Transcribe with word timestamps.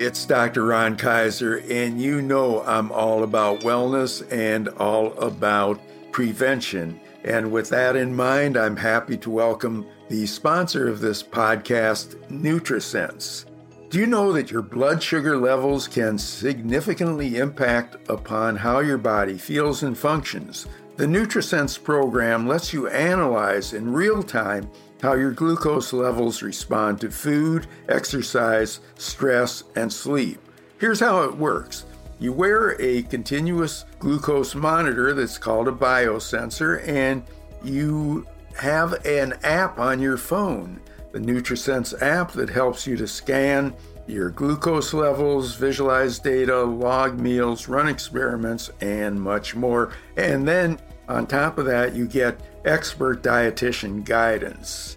It's 0.00 0.24
Dr. 0.26 0.64
Ron 0.66 0.96
Kaiser, 0.96 1.56
and 1.68 2.00
you 2.00 2.22
know 2.22 2.62
I'm 2.62 2.92
all 2.92 3.24
about 3.24 3.62
wellness 3.62 4.24
and 4.30 4.68
all 4.68 5.12
about 5.14 5.80
prevention. 6.12 7.00
And 7.24 7.50
with 7.50 7.68
that 7.70 7.96
in 7.96 8.14
mind, 8.14 8.56
I'm 8.56 8.76
happy 8.76 9.16
to 9.16 9.28
welcome 9.28 9.84
the 10.08 10.24
sponsor 10.26 10.86
of 10.86 11.00
this 11.00 11.20
podcast, 11.20 12.14
NutriSense. 12.28 13.46
Do 13.90 13.98
you 13.98 14.06
know 14.06 14.32
that 14.34 14.52
your 14.52 14.62
blood 14.62 15.02
sugar 15.02 15.36
levels 15.36 15.88
can 15.88 16.16
significantly 16.16 17.38
impact 17.38 17.96
upon 18.08 18.54
how 18.54 18.78
your 18.78 18.98
body 18.98 19.36
feels 19.36 19.82
and 19.82 19.98
functions? 19.98 20.68
The 20.96 21.06
NutriSense 21.06 21.82
program 21.82 22.46
lets 22.46 22.72
you 22.72 22.86
analyze 22.86 23.72
in 23.72 23.92
real 23.92 24.22
time 24.22 24.70
how 25.02 25.14
your 25.14 25.32
glucose 25.32 25.92
levels 25.92 26.42
respond 26.42 27.00
to 27.00 27.10
food, 27.10 27.66
exercise, 27.88 28.80
stress, 28.96 29.64
and 29.76 29.92
sleep. 29.92 30.40
Here's 30.78 31.00
how 31.00 31.22
it 31.24 31.36
works 31.36 31.84
you 32.20 32.32
wear 32.32 32.80
a 32.80 33.02
continuous 33.02 33.84
glucose 34.00 34.54
monitor 34.54 35.14
that's 35.14 35.38
called 35.38 35.68
a 35.68 35.72
biosensor, 35.72 36.86
and 36.88 37.22
you 37.62 38.26
have 38.56 39.04
an 39.06 39.34
app 39.44 39.78
on 39.78 40.00
your 40.00 40.16
phone, 40.16 40.80
the 41.12 41.20
NutriSense 41.20 42.00
app 42.02 42.32
that 42.32 42.50
helps 42.50 42.86
you 42.86 42.96
to 42.96 43.06
scan 43.06 43.72
your 44.08 44.30
glucose 44.30 44.92
levels, 44.94 45.54
visualize 45.54 46.18
data, 46.18 46.60
log 46.62 47.20
meals, 47.20 47.68
run 47.68 47.88
experiments, 47.88 48.70
and 48.80 49.20
much 49.20 49.54
more. 49.54 49.92
And 50.16 50.48
then 50.48 50.80
on 51.08 51.26
top 51.26 51.58
of 51.58 51.66
that, 51.66 51.94
you 51.94 52.06
get 52.06 52.40
expert 52.64 53.22
dietitian 53.22 54.04
guidance. 54.04 54.96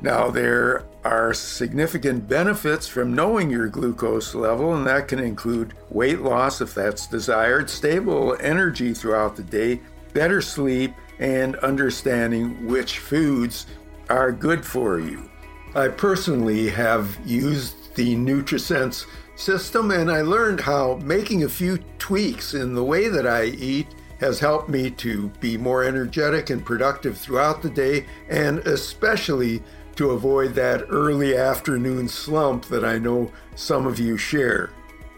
Now, 0.00 0.30
there 0.30 0.84
are 1.04 1.32
significant 1.32 2.28
benefits 2.28 2.88
from 2.88 3.14
knowing 3.14 3.50
your 3.50 3.68
glucose 3.68 4.34
level, 4.34 4.74
and 4.74 4.86
that 4.86 5.08
can 5.08 5.18
include 5.18 5.74
weight 5.90 6.20
loss 6.20 6.60
if 6.60 6.74
that's 6.74 7.06
desired, 7.06 7.70
stable 7.70 8.36
energy 8.40 8.94
throughout 8.94 9.36
the 9.36 9.42
day, 9.42 9.80
better 10.12 10.40
sleep, 10.40 10.92
and 11.18 11.56
understanding 11.56 12.66
which 12.66 12.98
foods 12.98 13.66
are 14.08 14.32
good 14.32 14.64
for 14.64 14.98
you. 14.98 15.30
I 15.74 15.88
personally 15.88 16.68
have 16.70 17.18
used 17.24 17.94
the 17.94 18.16
NutriSense 18.16 19.06
system, 19.36 19.90
and 19.90 20.10
I 20.10 20.22
learned 20.22 20.60
how 20.60 20.96
making 20.96 21.44
a 21.44 21.48
few 21.48 21.78
tweaks 21.98 22.54
in 22.54 22.74
the 22.74 22.84
way 22.84 23.08
that 23.08 23.26
I 23.26 23.44
eat 23.44 23.86
has 24.22 24.38
helped 24.38 24.68
me 24.68 24.88
to 24.88 25.28
be 25.40 25.58
more 25.58 25.82
energetic 25.82 26.48
and 26.48 26.64
productive 26.64 27.18
throughout 27.18 27.60
the 27.60 27.68
day, 27.68 28.06
and 28.28 28.60
especially 28.60 29.60
to 29.96 30.12
avoid 30.12 30.54
that 30.54 30.84
early 30.90 31.36
afternoon 31.36 32.08
slump 32.08 32.66
that 32.66 32.84
I 32.84 32.98
know 32.98 33.32
some 33.56 33.84
of 33.84 33.98
you 33.98 34.16
share. 34.16 34.70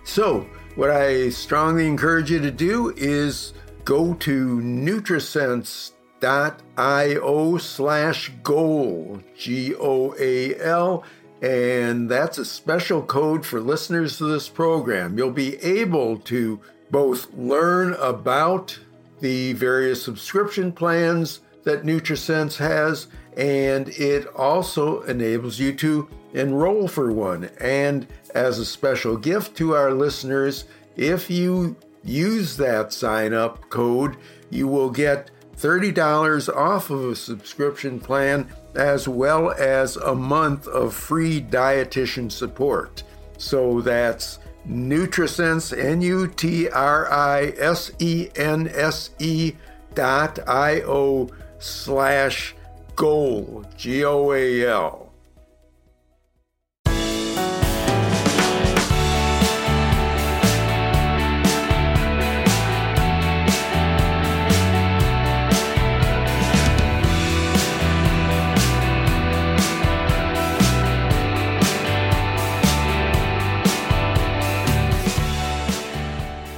So, 0.05 0.47
what 0.75 0.91
I 0.91 1.29
strongly 1.29 1.87
encourage 1.87 2.31
you 2.31 2.41
to 2.41 2.51
do 2.51 2.95
is 2.97 3.53
go 3.85 4.15
to 4.15 4.61
nutrisense.io 4.61 7.59
slash 7.59 8.33
goal, 8.43 9.21
G 9.37 9.75
O 9.75 10.15
A 10.19 10.59
L, 10.61 11.05
and 11.43 12.11
that's 12.11 12.39
a 12.39 12.45
special 12.47 13.03
code 13.03 13.45
for 13.45 13.61
listeners 13.61 14.17
to 14.17 14.25
this 14.25 14.49
program. 14.49 15.19
You'll 15.19 15.31
be 15.31 15.63
able 15.63 16.17
to 16.21 16.59
both 16.91 17.31
learn 17.35 17.93
about 17.95 18.79
the 19.25 19.55
various 19.55 20.03
subscription 20.03 20.71
plans 20.71 21.41
that 21.63 21.83
NutriSense 21.83 22.59
has, 22.59 23.07
and 23.39 23.89
it 23.89 24.27
also 24.37 25.01
enables 25.05 25.59
you 25.59 25.73
to 25.77 26.07
enroll 26.35 26.87
for 26.87 27.11
one. 27.11 27.49
And 27.59 28.07
as 28.35 28.59
a 28.59 28.67
special 28.67 29.17
gift 29.17 29.57
to 29.57 29.75
our 29.75 29.93
listeners, 29.93 30.67
if 30.95 31.31
you 31.31 31.75
use 32.05 32.59
that 32.59 32.93
sign 32.93 33.33
up 33.33 33.71
code, 33.71 34.19
you 34.51 34.69
will 34.69 34.91
get 34.91 35.31
$30 35.57 36.55
off 36.55 36.91
of 36.91 37.05
a 37.07 37.17
subscription 37.17 37.99
plan 37.99 38.47
as 38.75 39.09
well 39.09 39.53
as 39.53 39.97
a 39.97 40.15
month 40.15 40.67
of 40.69 40.93
free 40.93 41.41
dietitian 41.41 42.31
support. 42.31 43.03
So 43.39 43.81
that's 43.81 44.39
NutriSense, 44.69 45.77
N 45.77 46.01
U 46.03 46.27
T 46.27 46.69
R 46.69 47.11
I 47.13 47.55
S 47.59 47.93
E 47.99 48.29
N 48.37 48.69
S 48.69 49.11
E 49.19 49.53
dot 49.95 50.39
I 50.49 50.83
O 50.83 51.29
slash 51.59 52.55
goal, 52.97 53.65
G 53.77 54.05
O 54.05 54.33
A 54.33 54.67
L. 54.67 55.04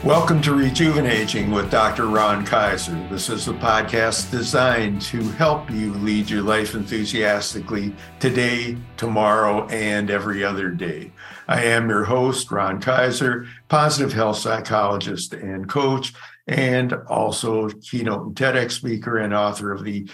Welcome 0.07 0.41
to 0.43 0.55
Rejuvenating 0.55 1.51
with 1.51 1.69
Dr. 1.69 2.07
Ron 2.07 2.47
Kaiser. 2.47 2.95
This 3.11 3.29
is 3.29 3.49
a 3.49 3.53
podcast 3.53 4.31
designed 4.31 5.03
to 5.03 5.21
help 5.31 5.69
you 5.69 5.95
lead 5.95 6.31
your 6.31 6.43
life 6.43 6.77
enthusiastically 6.77 7.93
today, 8.21 8.77
tomorrow, 8.97 9.67
and 9.67 10.09
every 10.09 10.45
other 10.45 10.71
day. 10.71 11.11
I 11.49 11.65
am 11.65 11.89
your 11.89 12.05
host, 12.05 12.53
Ron 12.53 12.81
Kaiser, 12.81 13.49
positive 13.69 14.13
health 14.13 14.39
psychologist 14.39 15.33
and 15.33 15.69
coach, 15.69 16.13
and 16.47 16.93
also 17.09 17.69
keynote 17.71 18.27
and 18.27 18.37
TEDx 18.37 18.71
speaker 18.71 19.19
and 19.19 19.35
author 19.35 19.73
of 19.73 19.83
the 19.83 20.09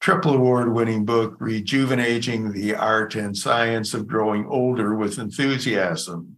triple 0.00 0.32
award 0.32 0.72
winning 0.72 1.04
book, 1.04 1.36
Rejuvenating 1.40 2.52
the 2.52 2.74
Art 2.74 3.14
and 3.14 3.36
Science 3.36 3.92
of 3.92 4.06
Growing 4.06 4.46
Older 4.46 4.94
with 4.94 5.18
Enthusiasm. 5.18 6.35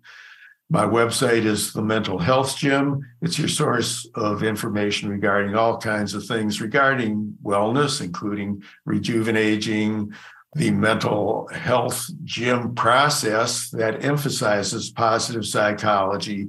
My 0.71 0.85
website 0.85 1.47
is 1.47 1.73
the 1.73 1.81
Mental 1.81 2.19
Health 2.19 2.59
Gym. 2.59 3.01
It's 3.23 3.39
your 3.39 3.49
source 3.49 4.07
of 4.15 4.43
information 4.43 5.09
regarding 5.09 5.55
all 5.55 5.79
kinds 5.79 6.13
of 6.13 6.27
things 6.27 6.61
regarding 6.61 7.39
wellness, 7.43 8.03
including 8.03 8.63
rejuvenating 8.85 10.13
the 10.55 10.71
mental 10.71 11.49
health 11.55 12.11
gym 12.25 12.75
process 12.75 13.71
that 13.71 14.05
emphasizes 14.05 14.91
positive 14.91 15.47
psychology, 15.47 16.49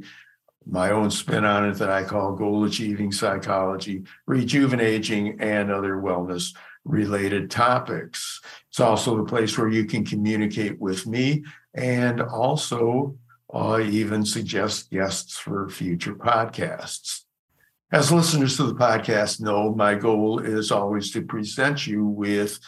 my 0.66 0.92
own 0.92 1.12
spin 1.12 1.46
on 1.46 1.70
it 1.70 1.76
that 1.76 1.90
I 1.90 2.04
call 2.04 2.36
goal 2.36 2.66
achieving 2.66 3.14
psychology, 3.14 4.04
rejuvenating, 4.28 5.40
and 5.40 5.72
other 5.72 5.96
wellness 5.96 6.54
related 6.84 7.50
topics. 7.50 8.42
It's 8.70 8.82
also 8.82 9.16
the 9.16 9.24
place 9.24 9.58
where 9.58 9.70
you 9.70 9.86
can 9.86 10.04
communicate 10.04 10.78
with 10.78 11.08
me 11.08 11.46
and 11.74 12.20
also 12.20 13.16
or 13.50 13.82
even 13.82 14.24
suggest 14.24 14.92
guests 14.92 15.38
for 15.38 15.68
future 15.68 16.14
podcasts. 16.14 17.24
As 17.92 18.12
listeners 18.12 18.56
to 18.58 18.64
the 18.64 18.76
podcast 18.76 19.42
know, 19.42 19.74
my 19.74 19.96
goal 19.96 20.40
is 20.40 20.72
always 20.72 21.12
to 21.12 21.24
present 21.24 21.88
you 21.88 22.06
with 22.06 22.60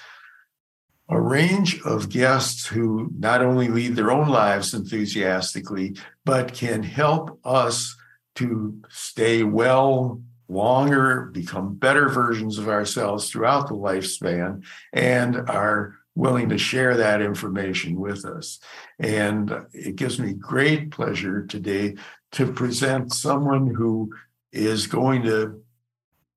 a 1.07 1.21
range 1.21 1.79
of 1.83 2.09
guests 2.09 2.65
who 2.65 3.11
not 3.19 3.43
only 3.43 3.67
lead 3.67 3.95
their 3.95 4.11
own 4.11 4.29
lives 4.29 4.73
enthusiastically, 4.73 5.95
but 6.25 6.53
can 6.53 6.81
help 6.81 7.39
us 7.45 7.95
to 8.35 8.81
stay 8.89 9.43
well 9.43 10.19
longer, 10.49 11.29
become 11.33 11.75
better 11.75 12.09
versions 12.09 12.57
of 12.57 12.67
ourselves 12.67 13.29
throughout 13.29 13.67
the 13.67 13.75
lifespan, 13.75 14.63
and 14.93 15.35
are 15.49 15.95
willing 16.15 16.49
to 16.49 16.57
share 16.57 16.97
that 16.97 17.21
information 17.21 17.99
with 17.99 18.25
us. 18.25 18.59
And 18.99 19.53
it 19.73 19.95
gives 19.95 20.19
me 20.19 20.33
great 20.33 20.91
pleasure 20.91 21.45
today 21.45 21.95
to 22.33 22.51
present 22.51 23.13
someone 23.13 23.73
who 23.73 24.11
is 24.51 24.87
going 24.87 25.23
to 25.23 25.61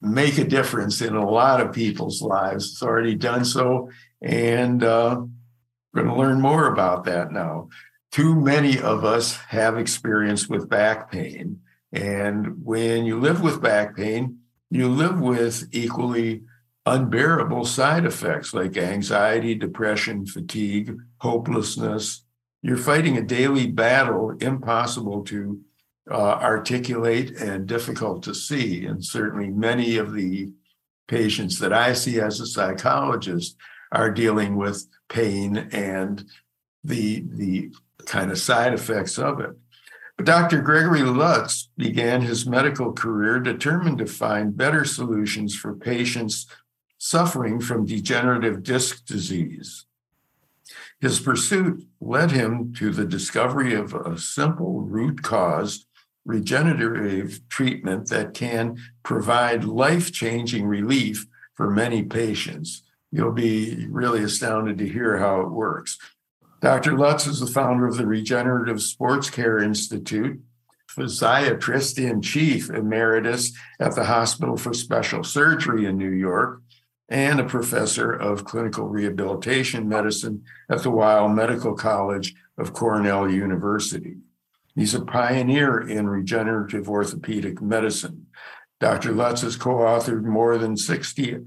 make 0.01 0.39
a 0.39 0.45
difference 0.45 1.01
in 1.01 1.15
a 1.15 1.29
lot 1.29 1.61
of 1.61 1.73
people's 1.73 2.23
lives. 2.23 2.71
It's 2.71 2.83
already 2.83 3.15
done 3.15 3.45
so, 3.45 3.91
and 4.23 4.83
uh, 4.83 5.21
we're 5.93 6.03
going 6.03 6.15
to 6.15 6.21
learn 6.21 6.41
more 6.41 6.67
about 6.67 7.05
that 7.05 7.33
now. 7.33 7.69
Too 8.13 8.35
many 8.35 8.79
of 8.79 9.05
us 9.05 9.37
have 9.49 9.77
experience 9.79 10.49
with 10.49 10.69
back 10.69 11.11
pain. 11.11 11.61
And 11.93 12.65
when 12.65 13.07
you 13.07 13.19
live 13.19 13.43
with 13.43 13.63
back 13.63 13.97
pain, 13.97 14.39
you 14.71 14.89
live 14.89 15.21
with 15.21 15.69
equally 15.73 16.43
unbearable 16.87 17.65
side 17.65 18.05
effects 18.05 18.53
like 18.53 18.77
anxiety, 18.77 19.55
depression, 19.55 20.27
fatigue, 20.27 20.97
hopelessness. 21.19 22.25
You're 22.63 22.77
fighting 22.77 23.17
a 23.17 23.23
daily 23.23 23.67
battle 23.67 24.37
impossible 24.41 25.25
to 25.25 25.61
uh, 26.11 26.15
articulate 26.15 27.37
and 27.39 27.67
difficult 27.67 28.23
to 28.25 28.35
see. 28.35 28.85
And 28.85 29.05
certainly, 29.05 29.49
many 29.49 29.97
of 29.97 30.13
the 30.13 30.53
patients 31.09 31.59
that 31.59 31.73
I 31.73 31.93
see 31.95 32.21
as 32.21 32.41
a 32.41 32.47
psychologist 32.47 33.57
are 33.93 34.11
dealing 34.11 34.57
with 34.57 34.87
pain 35.09 35.57
and 35.73 36.25
the 36.83 37.25
the 37.29 37.71
kind 38.07 38.31
of 38.31 38.39
side 38.39 38.75
effects 38.75 39.19
of 39.19 39.41
it. 39.41 39.51
But 40.17 40.27
Dr. 40.27 40.61
Gregory 40.61 41.03
Lutz 41.03 41.71
began 41.77 42.21
his 42.21 42.47
medical 42.47 42.93
career 42.93 43.41
determined 43.41 43.99
to 43.99 44.07
find 44.07 44.57
better 44.57 44.85
solutions 44.85 45.57
for 45.57 45.75
patients 45.75 46.47
suffering 47.05 47.61
from 47.61 47.85
degenerative 47.85 48.63
disc 48.63 49.05
disease. 49.05 49.85
His 51.03 51.21
pursuit 51.21 51.87
led 52.01 52.31
him 52.31 52.73
to 52.79 52.93
the 52.93 53.05
discovery 53.05 53.75
of 53.75 53.93
a 53.93 54.17
simple 54.17 54.81
root 54.81 55.23
cause 55.23 55.85
regenerative 56.25 57.47
treatment 57.51 58.09
that 58.09 58.33
can 58.33 58.79
provide 59.03 59.65
life 59.65 60.13
changing 60.13 60.65
relief 60.65 61.27
for 61.53 61.71
many 61.71 62.03
patients. 62.03 62.83
You'll 63.13 63.33
be 63.33 63.87
really 63.91 64.23
astounded 64.23 64.79
to 64.79 64.89
hear 64.89 65.19
how 65.19 65.43
it 65.43 65.51
works. 65.51 65.99
Dr. 66.63 66.97
Lutz 66.97 67.27
is 67.27 67.41
the 67.41 67.47
founder 67.47 67.87
of 67.87 67.99
the 67.99 68.07
Regenerative 68.07 68.81
Sports 68.81 69.29
Care 69.29 69.59
Institute, 69.59 70.41
physiatrist 70.89 71.99
in 71.99 72.23
chief 72.23 72.71
emeritus 72.71 73.53
at 73.79 73.95
the 73.95 74.05
Hospital 74.05 74.57
for 74.57 74.73
Special 74.73 75.23
Surgery 75.23 75.85
in 75.85 75.99
New 75.99 76.13
York, 76.13 76.63
and 77.09 77.39
a 77.39 77.45
professor 77.45 78.13
of 78.13 78.45
clinical 78.45 78.87
rehabilitation 78.87 79.89
medicine 79.89 80.43
at 80.71 80.83
the 80.83 80.91
Weill 80.91 81.29
Medical 81.29 81.75
College 81.75 82.35
of 82.57 82.73
Cornell 82.73 83.31
University. 83.31 84.17
He's 84.75 84.95
a 84.95 85.05
pioneer 85.05 85.81
in 85.81 86.09
regenerative 86.09 86.89
orthopedic 86.89 87.61
medicine. 87.61 88.27
Dr. 88.81 89.13
Lutz 89.13 89.43
has 89.43 89.57
co 89.57 89.77
authored 89.77 90.25
more 90.25 90.59
than 90.59 90.77
60 90.77 91.39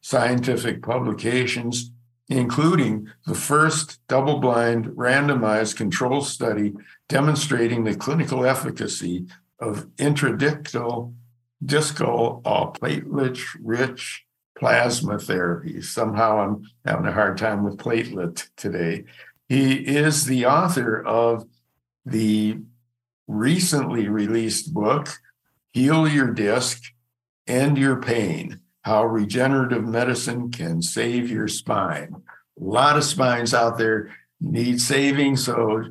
scientific 0.00 0.82
publications, 0.82 1.90
including 2.28 3.08
the 3.26 3.34
first 3.34 3.98
double 4.08 4.38
blind 4.38 4.86
randomized 4.86 5.76
control 5.76 6.20
study 6.20 6.74
demonstrating 7.08 7.84
the 7.84 7.96
clinical 7.96 8.44
efficacy 8.44 9.26
of 9.58 9.86
intradiscal 9.96 11.14
discal 11.64 12.42
platelet 12.42 13.40
rich 13.60 14.25
plasma 14.56 15.18
therapy. 15.18 15.80
Somehow 15.80 16.40
I'm 16.40 16.62
having 16.84 17.06
a 17.06 17.12
hard 17.12 17.38
time 17.38 17.62
with 17.62 17.76
platelet 17.76 18.48
today. 18.56 19.04
He 19.48 19.74
is 19.74 20.26
the 20.26 20.46
author 20.46 21.04
of 21.04 21.46
the 22.04 22.58
recently 23.28 24.08
released 24.08 24.72
book, 24.72 25.08
Heal 25.72 26.08
Your 26.08 26.32
Disc, 26.32 26.82
End 27.46 27.78
Your 27.78 28.00
Pain 28.00 28.60
How 28.82 29.04
Regenerative 29.04 29.84
Medicine 29.84 30.50
Can 30.50 30.82
Save 30.82 31.30
Your 31.30 31.48
Spine. 31.48 32.22
A 32.60 32.64
lot 32.64 32.96
of 32.96 33.04
spines 33.04 33.52
out 33.52 33.78
there 33.78 34.16
need 34.40 34.80
saving. 34.80 35.36
So, 35.36 35.84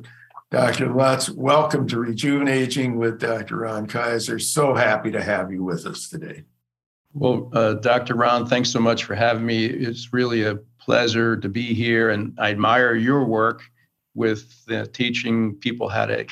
Dr. 0.50 0.92
Lutz, 0.92 1.30
welcome 1.30 1.86
to 1.88 1.98
Rejuvenating 1.98 2.98
with 2.98 3.20
Dr. 3.20 3.58
Ron 3.58 3.86
Kaiser. 3.86 4.38
So 4.38 4.74
happy 4.74 5.10
to 5.10 5.22
have 5.22 5.50
you 5.50 5.64
with 5.64 5.86
us 5.86 6.08
today. 6.08 6.44
Well, 7.18 7.48
uh, 7.54 7.74
Dr. 7.74 8.14
Ron, 8.14 8.44
thanks 8.44 8.68
so 8.68 8.78
much 8.78 9.04
for 9.04 9.14
having 9.14 9.46
me. 9.46 9.64
It's 9.64 10.12
really 10.12 10.42
a 10.42 10.56
pleasure 10.78 11.34
to 11.34 11.48
be 11.48 11.72
here, 11.72 12.10
and 12.10 12.38
I 12.38 12.50
admire 12.50 12.94
your 12.94 13.24
work 13.24 13.62
with 14.14 14.54
uh, 14.70 14.84
teaching 14.92 15.54
people 15.54 15.88
how 15.88 16.04
to 16.04 16.26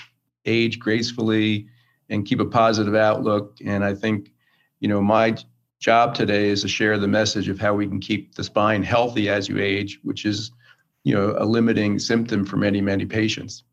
age 0.44 0.78
gracefully 0.78 1.68
and 2.10 2.26
keep 2.26 2.38
a 2.38 2.44
positive 2.44 2.94
outlook. 2.94 3.56
And 3.64 3.82
I 3.82 3.94
think, 3.94 4.30
you 4.80 4.88
know, 4.88 5.00
my 5.00 5.38
job 5.80 6.14
today 6.14 6.50
is 6.50 6.60
to 6.62 6.68
share 6.68 6.98
the 6.98 7.08
message 7.08 7.48
of 7.48 7.58
how 7.58 7.72
we 7.72 7.86
can 7.86 7.98
keep 7.98 8.34
the 8.34 8.44
spine 8.44 8.82
healthy 8.82 9.30
as 9.30 9.48
you 9.48 9.58
age, 9.58 10.00
which 10.02 10.26
is, 10.26 10.52
you 11.02 11.14
know, 11.14 11.34
a 11.38 11.46
limiting 11.46 11.98
symptom 11.98 12.44
for 12.44 12.58
many, 12.58 12.82
many 12.82 13.06
patients. 13.06 13.64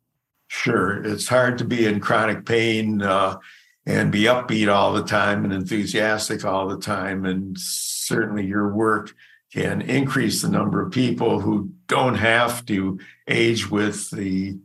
Sure. 0.48 1.04
It's 1.04 1.28
hard 1.28 1.58
to 1.58 1.66
be 1.66 1.86
in 1.88 2.00
chronic 2.00 2.46
pain 2.46 3.02
uh, 3.02 3.38
and 3.86 4.12
be 4.12 4.24
upbeat 4.24 4.72
all 4.72 4.94
the 4.94 5.04
time 5.04 5.44
and 5.44 5.54
enthusiastic 5.54 6.46
all 6.46 6.68
the 6.68 6.78
time. 6.78 7.26
And 7.26 7.58
certainly 7.58 8.46
your 8.46 8.74
work 8.74 9.14
can 9.52 9.82
increase 9.82 10.42
the 10.42 10.50
number 10.50 10.82
of 10.82 10.92
people 10.92 11.40
who 11.40 11.72
don't 11.88 12.16
have 12.16 12.66
to 12.68 13.00
age 13.28 13.70
with 13.70 14.10
the 14.12 14.58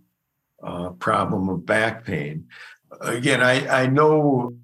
uh, 0.63 0.91
problem 0.91 1.49
of 1.49 1.67
back 1.67 2.05
pain. 2.05 2.47
Again, 3.01 3.43
I, 3.43 3.83
I 3.85 3.87
know 3.87 4.57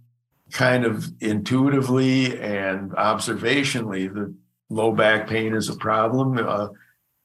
kind 0.53 0.85
of 0.85 1.11
intuitively 1.21 2.39
and 2.41 2.93
observationally 2.93 4.13
that 4.13 4.35
low 4.69 4.93
back 4.93 5.29
pain 5.29 5.55
is 5.55 5.69
a 5.69 5.77
problem. 5.77 6.39
Uh, 6.39 6.69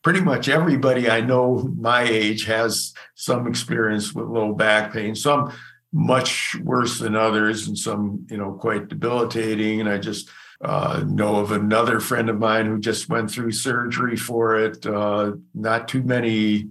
pretty 0.03 0.21
much 0.21 0.47
everybody 0.47 1.09
I 1.09 1.21
know 1.21 1.69
my 1.77 2.01
age 2.03 2.45
has 2.45 2.93
some 3.15 3.47
experience 3.47 4.13
with 4.13 4.27
low 4.27 4.53
back 4.53 4.93
pain, 4.93 5.15
some 5.15 5.51
much 5.91 6.55
worse 6.63 6.99
than 6.99 7.15
others, 7.15 7.67
and 7.67 7.77
some, 7.77 8.27
you 8.29 8.37
know, 8.37 8.53
quite 8.53 8.87
debilitating. 8.87 9.79
And 9.79 9.89
I 9.89 9.97
just 9.97 10.29
uh, 10.61 11.03
know 11.07 11.37
of 11.37 11.51
another 11.51 11.99
friend 11.99 12.29
of 12.29 12.39
mine 12.39 12.65
who 12.65 12.79
just 12.79 13.09
went 13.09 13.31
through 13.31 13.51
surgery 13.51 14.17
for 14.17 14.57
it. 14.57 14.85
Uh, 14.85 15.33
not 15.53 15.87
too 15.87 16.03
many 16.03 16.69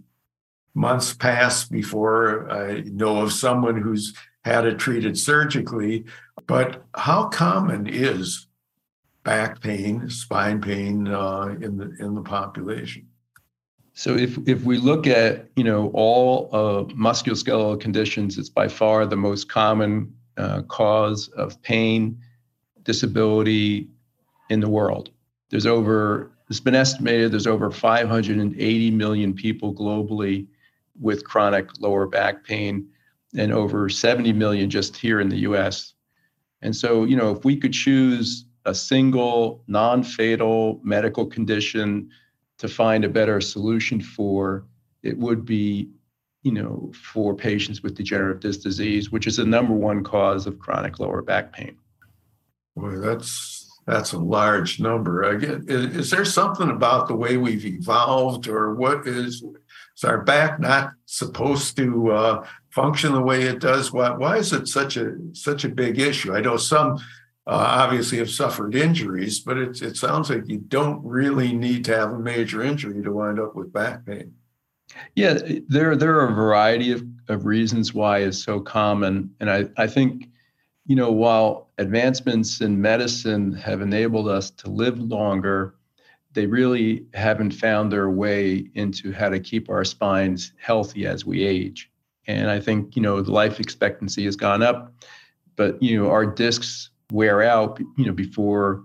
months 0.75 1.15
pass 1.15 1.67
before 1.67 2.51
I 2.51 2.81
know 2.83 3.23
of 3.23 3.33
someone 3.33 3.81
who's 3.81 4.15
had 4.45 4.67
it 4.67 4.79
treated 4.79 5.19
surgically. 5.19 6.05
But 6.47 6.85
how 6.95 7.29
common 7.29 7.87
is 7.89 8.47
back 9.25 9.61
pain, 9.61 10.09
spine 10.09 10.61
pain 10.61 11.09
uh, 11.09 11.57
in 11.61 11.77
the 11.79 11.97
in 11.99 12.15
the 12.15 12.23
population? 12.23 13.09
So 13.97 14.15
if 14.15 14.37
if 14.47 14.63
we 14.65 14.77
look 14.77 15.07
at 15.07 15.49
you 15.57 15.65
know 15.65 15.91
all 15.95 16.51
uh, 16.53 16.85
musculoskeletal 16.93 17.81
conditions, 17.81 18.37
it's 18.37 18.51
by 18.51 18.69
far 18.69 19.07
the 19.07 19.17
most 19.17 19.49
common 19.49 20.15
uh, 20.37 20.63
cause 20.63 21.29
of 21.29 21.61
pain, 21.63 22.21
disability 22.83 23.89
in 24.51 24.61
the 24.61 24.69
world. 24.69 25.09
There's 25.49 25.65
over 25.65 26.31
it's 26.51 26.61
been 26.61 26.75
estimated 26.75 27.33
there's 27.33 27.47
over 27.47 27.71
580 27.71 28.91
million 28.91 29.33
people 29.33 29.75
globally 29.75 30.47
with 31.01 31.25
chronic 31.25 31.67
lower 31.81 32.07
back 32.07 32.45
pain 32.45 32.87
and 33.35 33.51
over 33.51 33.89
70 33.89 34.33
million 34.35 34.69
just 34.69 34.95
here 34.97 35.21
in 35.21 35.31
the 35.31 35.39
US. 35.39 35.95
And 36.61 36.77
so, 36.77 37.05
you 37.05 37.17
know, 37.17 37.33
if 37.33 37.47
we 37.47 37.57
could 37.57 37.73
choose 37.73 38.45
a 38.67 38.75
single 38.75 39.65
non 39.69 40.03
fatal 40.03 40.81
medical 40.85 41.25
condition 41.25 42.11
to 42.59 42.69
find 42.69 43.05
a 43.05 43.09
better 43.09 43.41
solution 43.41 44.01
for, 44.01 44.65
it 45.03 45.17
would 45.19 45.45
be, 45.45 45.91
you 46.43 46.53
know, 46.53 46.93
for 46.95 47.35
patients 47.35 47.83
with 47.83 47.95
degenerative 47.95 48.41
disc 48.41 48.61
disease, 48.61 49.11
which 49.11 49.27
is 49.27 49.37
the 49.37 49.45
number 49.45 49.75
one 49.75 50.03
cause 50.03 50.47
of 50.47 50.59
chronic 50.59 50.99
lower 50.99 51.23
back 51.23 51.53
pain. 51.53 51.77
Boy, 52.77 52.97
that's 52.97 53.63
that's 53.87 54.13
a 54.13 54.19
large 54.19 54.81
number. 54.81 55.23
Again, 55.23 55.65
is, 55.69 55.97
is 55.97 56.11
there 56.11 56.25
something 56.25 56.71
about 56.71 57.07
the 57.07 57.15
way 57.15 57.37
we've 57.37 57.65
evolved, 57.65 58.49
or 58.49 58.75
what 58.75 59.07
is 59.07 59.45
is 59.97 60.05
our 60.05 60.23
back 60.23 60.61
not 60.61 60.93
supposed 61.07 61.77
to 61.77 62.11
uh, 62.11 62.47
function 62.71 63.13
the 63.13 63.23
way 63.23 63.43
it 63.43 63.61
does? 63.61 63.93
Why, 63.93 64.11
why 64.11 64.37
is 64.37 64.53
it 64.53 64.69
such 64.69 64.97
a 64.97 65.17
such 65.33 65.65
a 65.65 65.69
big 65.69 65.99
issue? 65.99 66.35
I 66.35 66.41
know 66.41 66.57
some 66.57 66.99
Uh, 67.49 67.83
obviously 67.85 68.19
have 68.19 68.31
suffered 68.31 68.75
injuries, 68.75 69.39
but 69.39 69.57
it, 69.57 69.81
it 69.81 69.97
sounds 69.97 70.31
like 70.31 70.49
you 70.49 70.59
don't 70.59 71.05
really 71.05 71.53
need 71.53 71.85
to 71.85 71.97
have 71.97 72.13
a 72.13 72.19
major 72.19 72.63
injury 72.63 73.03
to 73.03 73.13
wind 73.13 73.39
up 73.39 73.55
with 73.55 73.73
back 73.73 74.05
pain. 74.05 74.35
Yeah, 75.15 75.39
there 75.69 75.95
there 75.97 76.19
are 76.19 76.29
a 76.29 76.35
variety 76.35 76.91
of, 76.91 77.05
of 77.29 77.45
reasons 77.45 77.95
why 77.95 78.21
it's 78.21 78.43
so 78.43 78.61
common, 78.61 79.31
and 79.41 79.51
I, 79.51 79.69
I 79.77 79.87
think 79.87 80.29
you 80.87 80.97
know 80.97 81.13
while 81.13 81.71
advancements 81.79 82.61
in 82.61 82.81
medicine 82.81 83.53
have 83.53 83.81
enabled 83.81 84.29
us 84.29 84.51
to 84.53 84.71
live 84.71 84.99
longer 84.99 85.77
they 86.37 86.47
really 86.47 87.07
haven't 87.15 87.53
found 87.53 87.91
their 87.91 88.11
way 88.11 88.69
into 88.75 89.11
how 89.11 89.31
to 89.31 89.41
keep 89.41 89.71
our 89.71 89.85
spines 89.85 90.53
healthy 90.59 91.07
as 91.07 91.25
we 91.25 91.43
age. 91.43 91.91
And 92.27 92.51
I 92.51 92.61
think, 92.61 92.95
you 92.95 93.01
know, 93.01 93.23
the 93.23 93.33
life 93.33 93.59
expectancy 93.59 94.27
has 94.27 94.37
gone 94.37 94.63
up, 94.63 94.93
but, 95.57 95.83
you 95.83 95.99
know, 95.99 96.11
our 96.11 96.27
discs 96.27 96.91
wear 97.13 97.43
out, 97.43 97.79
you 97.97 98.07
know, 98.07 98.13
before 98.13 98.85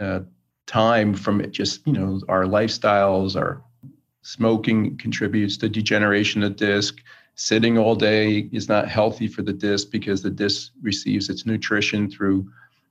uh, 0.00 0.20
time 0.66 1.14
from 1.14 1.40
it 1.40 1.50
just, 1.50 1.86
you 1.86 1.92
know, 1.92 2.20
our 2.28 2.44
lifestyles, 2.44 3.36
our 3.36 3.62
smoking 4.22 4.96
contributes 4.98 5.56
to 5.58 5.68
degeneration 5.68 6.42
of 6.42 6.56
disc. 6.56 6.98
Sitting 7.34 7.78
all 7.78 7.94
day 7.94 8.48
is 8.52 8.68
not 8.68 8.88
healthy 8.88 9.26
for 9.26 9.42
the 9.42 9.52
disc 9.52 9.90
because 9.90 10.22
the 10.22 10.30
disc 10.30 10.72
receives 10.82 11.30
its 11.30 11.46
nutrition 11.46 12.10
through 12.10 12.48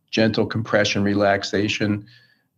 gentle 0.10 0.46
compression, 0.46 1.03
relaxation 1.03 2.06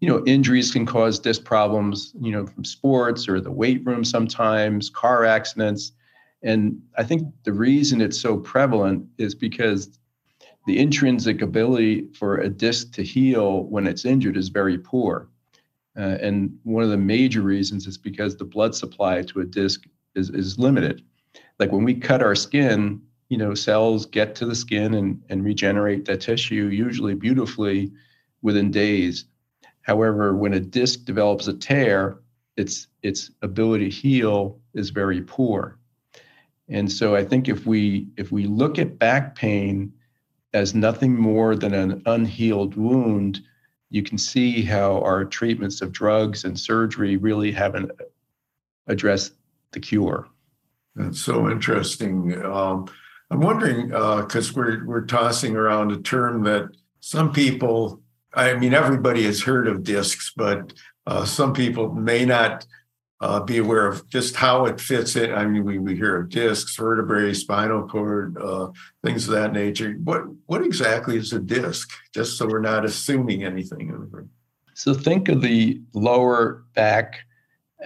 you 0.03 0.10
know, 0.10 0.22
injuries 0.25 0.69
can 0.69 0.86
cause 0.86 1.17
disc 1.17 1.45
problems, 1.45 2.13
you 2.19 2.33
know, 2.33 2.45
from 2.45 2.65
sports 2.65 3.29
or 3.29 3.39
the 3.39 3.50
weight 3.50 3.86
room 3.86 4.03
sometimes, 4.03 4.89
car 4.89 5.24
accidents. 5.24 5.93
And 6.41 6.81
I 6.98 7.03
think 7.03 7.29
the 7.45 7.53
reason 7.53 8.01
it's 8.01 8.19
so 8.19 8.36
prevalent 8.36 9.07
is 9.17 9.33
because 9.33 9.98
the 10.65 10.79
intrinsic 10.79 11.41
ability 11.41 12.08
for 12.13 12.38
a 12.38 12.50
disc 12.50 12.93
to 12.93 13.03
heal 13.03 13.63
when 13.63 13.88
it's 13.88 14.05
injured 14.05 14.38
is 14.38 14.50
very 14.50 14.77
poor. 14.77 15.27
Uh, 15.98 16.17
and 16.22 16.58
one 16.63 16.84
of 16.84 16.89
the 16.89 16.98
major 16.98 17.41
reasons 17.41 17.86
is 17.86 17.98
because 17.98 18.36
the 18.36 18.46
blood 18.46 18.74
supply 18.74 19.22
to 19.22 19.41
a 19.41 19.46
disc 19.46 19.84
is, 20.15 20.29
is 20.29 20.58
limited. 20.58 21.03
Like 21.60 21.72
when 21.72 21.84
we 21.84 21.93
cut 21.93 22.24
our 22.24 22.36
skin, 22.36 23.01
you 23.29 23.38
know, 23.38 23.53
cells 23.53 24.05
get 24.05 24.36
to 24.36 24.46
the 24.46 24.55
skin 24.55 24.93
and, 24.93 25.22
and 25.29 25.43
regenerate 25.43 26.05
that 26.05 26.22
tissue 26.22 26.67
usually 26.67 27.13
beautifully 27.13 27.91
within 28.41 28.72
days. 28.72 29.25
However, 29.82 30.36
when 30.36 30.53
a 30.53 30.60
disc 30.60 31.05
develops 31.05 31.48
a 31.48 31.53
tear, 31.53 32.20
its 32.55 32.88
its 33.01 33.32
ability 33.41 33.89
to 33.89 33.96
heal 33.96 34.60
is 34.74 34.91
very 34.91 35.22
poor. 35.22 35.79
And 36.70 36.91
so 36.91 37.15
I 37.15 37.24
think 37.24 37.50
if 37.50 37.65
we 37.65 38.08
if 38.17 38.32
we 38.32 38.46
look 38.46 38.79
at 38.79 39.00
back 39.00 39.36
pain 39.36 39.91
as 40.53 40.75
nothing 40.75 41.15
more 41.15 41.55
than 41.55 41.74
an 41.74 42.01
unhealed 42.05 42.75
wound, 42.75 43.41
you 43.89 44.03
can 44.03 44.17
see 44.17 44.62
how 44.62 45.01
our 45.01 45.25
treatments 45.25 45.81
of 45.81 45.91
drugs 45.91 46.45
and 46.45 46.60
surgery 46.60 47.17
really 47.17 47.51
haven't 47.51 47.91
addressed 48.88 49.33
the 49.72 49.79
cure. 49.79 50.27
That's 50.95 51.19
so 51.19 51.50
interesting. 51.50 52.43
Um, 52.45 52.88
I'm 53.31 53.39
wondering 53.39 53.88
because 53.88 54.50
uh, 54.51 54.53
we're 54.55 54.86
we're 54.86 55.05
tossing 55.05 55.55
around 55.55 55.91
a 55.91 55.98
term 55.98 56.43
that 56.43 56.69
some 57.00 57.31
people, 57.31 58.01
I 58.33 58.53
mean, 58.53 58.74
everybody 58.74 59.24
has 59.24 59.41
heard 59.41 59.67
of 59.67 59.83
discs, 59.83 60.31
but 60.36 60.74
uh, 61.07 61.25
some 61.25 61.53
people 61.53 61.91
may 61.93 62.25
not 62.25 62.65
uh, 63.24 63.39
be 63.39 63.58
aware 63.58 63.88
of 63.88 64.08
just 64.10 64.36
how 64.36 64.65
it 64.65 64.82
fits 64.82 65.15
in. 65.15 65.34
I 65.34 65.46
mean, 65.46 65.63
we, 65.63 65.80
we 65.80 65.96
hear 65.96 66.18
of 66.18 66.27
discs, 66.27 66.75
vertebrae, 66.75 67.34
spinal 67.34 67.88
cord, 67.88 68.38
uh, 68.38 68.68
things 69.01 69.30
of 69.30 69.34
that 69.34 69.53
nature. 69.53 69.94
What 70.03 70.24
what 70.48 70.62
exactly 70.62 71.15
is 71.15 71.32
a 71.32 71.39
disc? 71.39 71.89
Just 72.13 72.38
so 72.38 72.46
we're 72.46 72.60
not 72.60 72.84
assuming 72.84 73.46
anything. 73.46 74.30
So 74.74 74.94
think 74.94 75.30
of 75.30 75.42
the 75.42 75.82
lower 75.94 76.65
back 76.75 77.22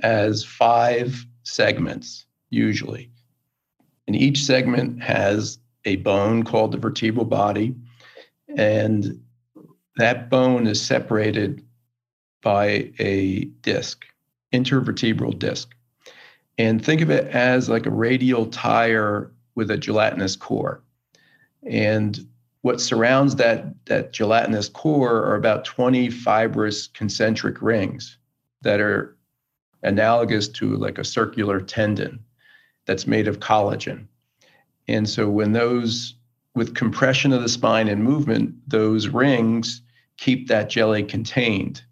as 0.01 0.43
five 0.43 1.23
segments 1.43 2.25
usually, 2.49 3.11
and 4.07 4.15
each 4.15 4.43
segment 4.43 5.03
has 5.03 5.59
a 5.85 5.97
bone 5.97 6.41
called 6.43 6.71
the 6.71 6.79
vertebral 6.79 7.25
body, 7.25 7.75
and 8.55 9.21
that 9.97 10.31
bone 10.31 10.65
is 10.65 10.81
separated 10.81 11.63
by 12.41 12.91
a 12.97 13.45
disc 13.61 14.03
intervertebral 14.53 15.37
disc. 15.37 15.73
And 16.57 16.83
think 16.83 17.01
of 17.01 17.09
it 17.09 17.27
as 17.27 17.69
like 17.69 17.85
a 17.85 17.91
radial 17.91 18.47
tire 18.47 19.31
with 19.55 19.69
a 19.71 19.77
gelatinous 19.77 20.35
core. 20.35 20.81
And 21.63 22.27
what 22.61 22.81
surrounds 22.81 23.35
that, 23.35 23.73
that 23.85 24.11
gelatinous 24.11 24.69
core 24.69 25.23
are 25.23 25.35
about 25.35 25.65
20 25.65 26.09
fibrous 26.09 26.87
concentric 26.87 27.61
rings 27.61 28.17
that 28.61 28.79
are 28.79 29.15
analogous 29.83 30.47
to 30.47 30.75
like 30.75 30.97
a 30.97 31.03
circular 31.03 31.61
tendon 31.61 32.19
that's 32.85 33.07
made 33.07 33.27
of 33.27 33.39
collagen. 33.39 34.07
And 34.87 35.07
so 35.07 35.29
when 35.29 35.53
those, 35.53 36.15
with 36.55 36.75
compression 36.75 37.33
of 37.33 37.41
the 37.41 37.49
spine 37.49 37.87
and 37.87 38.03
movement, 38.03 38.55
those 38.67 39.09
rings 39.09 39.81
keep 40.17 40.47
that 40.47 40.69
jelly 40.69 41.03
contained. 41.03 41.83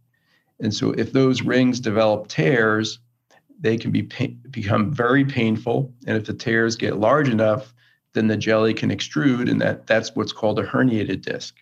And 0.60 0.74
so 0.74 0.92
if 0.92 1.12
those 1.12 1.42
rings 1.42 1.80
develop 1.80 2.28
tears, 2.28 3.00
they 3.60 3.78
can 3.78 3.92
be 3.92 4.02
become 4.02 4.92
very 4.92 5.26
painful. 5.26 5.94
And 6.08 6.18
if 6.18 6.26
the 6.26 6.34
tears 6.34 6.76
get 6.76 6.98
large 6.98 7.30
enough, 7.30 7.74
then 8.14 8.28
the 8.28 8.38
jelly 8.38 8.74
can 8.74 8.90
extrude, 8.90 9.50
and 9.50 9.62
that 9.62 9.88
that's 9.88 10.16
what's 10.16 10.32
called 10.32 10.60
a 10.60 10.64
herniated 10.64 11.22
disc. 11.22 11.56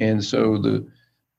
And 0.00 0.24
so 0.24 0.58
the 0.58 0.86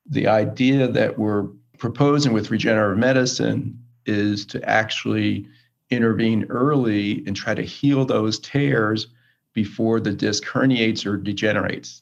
the 0.08 0.28
idea 0.28 0.88
that 0.88 1.18
we're 1.18 1.48
proposing 1.78 2.34
with 2.34 2.52
regenerative 2.52 2.98
medicine 2.98 3.80
is 4.06 4.46
to 4.46 4.64
actually 4.70 5.48
intervene 5.90 6.46
early 6.50 7.24
and 7.26 7.36
try 7.36 7.54
to 7.54 7.62
heal 7.62 8.06
those 8.06 8.40
tears 8.40 9.08
before 9.54 10.00
the 10.00 10.12
disc 10.12 10.44
herniates 10.44 11.06
or 11.06 11.18
degenerates, 11.18 12.02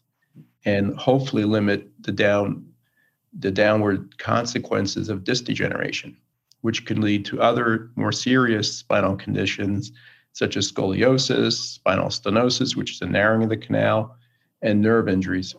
and 0.65 0.97
hopefully 0.97 1.43
limit 1.43 1.89
the 2.01 2.11
down 2.11 2.65
the 3.39 3.51
downward 3.51 4.17
consequences 4.17 5.09
of 5.09 5.23
disc 5.23 5.45
degeneration, 5.45 6.15
which 6.61 6.85
can 6.85 7.01
lead 7.01 7.25
to 7.25 7.41
other 7.41 7.89
more 7.95 8.11
serious 8.11 8.75
spinal 8.77 9.15
conditions 9.15 9.91
such 10.33 10.57
as 10.57 10.71
scoliosis, 10.71 11.53
spinal 11.53 12.07
stenosis, 12.07 12.75
which 12.75 12.91
is 12.91 13.01
a 13.01 13.05
narrowing 13.05 13.43
of 13.43 13.49
the 13.49 13.57
canal, 13.57 14.15
and 14.61 14.81
nerve 14.81 15.07
injuries. 15.07 15.55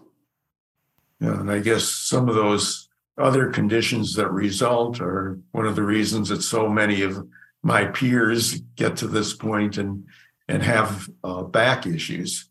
Yeah, 1.20 1.40
and 1.40 1.50
I 1.50 1.60
guess 1.60 1.84
some 1.84 2.28
of 2.28 2.34
those 2.34 2.88
other 3.16 3.50
conditions 3.50 4.14
that 4.14 4.32
result 4.32 5.00
are 5.00 5.38
one 5.52 5.66
of 5.66 5.76
the 5.76 5.82
reasons 5.82 6.28
that 6.28 6.42
so 6.42 6.68
many 6.68 7.02
of 7.02 7.24
my 7.62 7.84
peers 7.86 8.54
get 8.76 8.96
to 8.96 9.06
this 9.06 9.32
point 9.32 9.78
and 9.78 10.04
and 10.48 10.62
have 10.62 11.08
uh, 11.22 11.42
back 11.42 11.86
issues. 11.86 12.50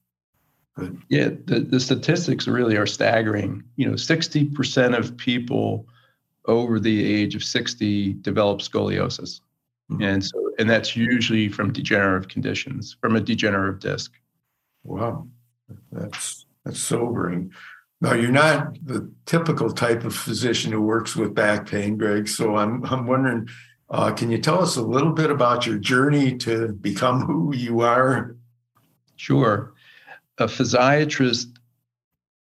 Yeah, 1.09 1.29
the, 1.45 1.59
the 1.59 1.79
statistics 1.79 2.47
really 2.47 2.77
are 2.77 2.87
staggering. 2.87 3.63
You 3.75 3.87
know, 3.87 3.93
60% 3.93 4.97
of 4.97 5.15
people 5.17 5.87
over 6.45 6.79
the 6.79 7.13
age 7.13 7.35
of 7.35 7.43
60 7.43 8.13
develop 8.13 8.59
scoliosis. 8.59 9.41
Mm-hmm. 9.91 10.01
And 10.01 10.25
so 10.25 10.51
and 10.59 10.69
that's 10.69 10.95
usually 10.95 11.49
from 11.49 11.73
degenerative 11.73 12.29
conditions, 12.29 12.95
from 13.01 13.15
a 13.15 13.21
degenerative 13.21 13.79
disc. 13.79 14.13
Wow. 14.83 15.27
That's 15.91 16.45
that's 16.65 16.79
sobering. 16.79 17.51
Now 18.01 18.13
you're 18.13 18.31
not 18.31 18.77
the 18.83 19.11
typical 19.25 19.71
type 19.71 20.03
of 20.03 20.15
physician 20.15 20.71
who 20.71 20.81
works 20.81 21.15
with 21.15 21.35
back 21.35 21.67
pain, 21.67 21.97
Greg. 21.97 22.27
So 22.27 22.55
I'm 22.55 22.83
I'm 22.85 23.05
wondering, 23.05 23.47
uh, 23.89 24.11
can 24.11 24.31
you 24.31 24.39
tell 24.39 24.61
us 24.61 24.75
a 24.75 24.81
little 24.81 25.11
bit 25.11 25.29
about 25.29 25.67
your 25.67 25.77
journey 25.77 26.35
to 26.39 26.69
become 26.73 27.21
who 27.21 27.53
you 27.55 27.81
are? 27.81 28.35
Sure 29.15 29.72
a 30.37 30.45
physiatrist 30.45 31.57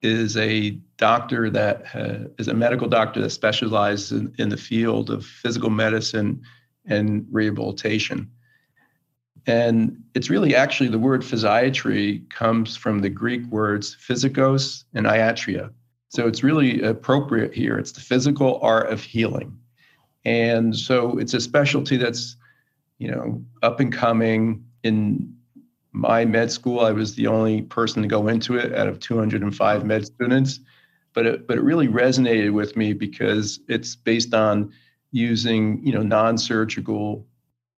is 0.02 0.38
a 0.38 0.72
doctor 0.98 1.50
that 1.50 1.86
uh, 1.96 2.30
is 2.38 2.48
a 2.48 2.54
medical 2.54 2.88
doctor 2.88 3.22
that 3.22 3.30
specializes 3.30 4.12
in, 4.12 4.34
in 4.38 4.50
the 4.50 4.58
field 4.58 5.10
of 5.10 5.26
physical 5.26 5.70
medicine 5.70 6.42
and 6.86 7.26
rehabilitation. 7.32 8.30
And 9.48 10.04
it's 10.14 10.30
really 10.30 10.56
actually 10.56 10.90
the 10.90 11.00
word 11.00 11.22
physiatry 11.22 12.30
comes 12.30 12.76
from 12.76 13.00
the 13.00 13.10
Greek 13.10 13.46
words 13.48 13.96
physikos 13.96 14.84
and 14.94 15.06
iatria. 15.06 15.72
So 16.10 16.28
it's 16.28 16.44
really 16.44 16.82
appropriate 16.82 17.54
here. 17.54 17.78
It's 17.78 17.94
the 17.94 18.02
physical 18.02 18.60
art 18.62 18.92
of 18.92 19.02
healing. 19.02 19.58
And 20.26 20.76
so 20.76 21.18
it's 21.18 21.34
a 21.34 21.40
specialty 21.40 21.96
that's, 21.96 22.36
you 22.98 23.10
know, 23.10 23.42
up 23.64 23.80
and 23.80 23.92
coming 23.92 24.66
in 24.84 25.37
my 25.98 26.26
med 26.26 26.52
school, 26.52 26.82
I 26.82 26.92
was 26.92 27.16
the 27.16 27.26
only 27.28 27.64
person 27.64 28.04
to 28.04 28.08
go 28.08 28.28
into 28.28 28.56
it 28.56 28.74
out 28.76 28.88
of 28.88 29.00
205 29.00 29.86
med 29.86 30.06
students. 30.06 30.60
But 31.14 31.26
it, 31.26 31.48
but 31.48 31.58
it 31.58 31.62
really 31.62 31.88
resonated 31.88 32.54
with 32.54 32.78
me 32.78 32.94
because 32.94 33.60
it's 33.68 33.96
based 33.96 34.36
on 34.36 34.72
using 35.12 35.84
you 35.84 35.92
know 35.92 36.04
non-surgical 36.04 37.26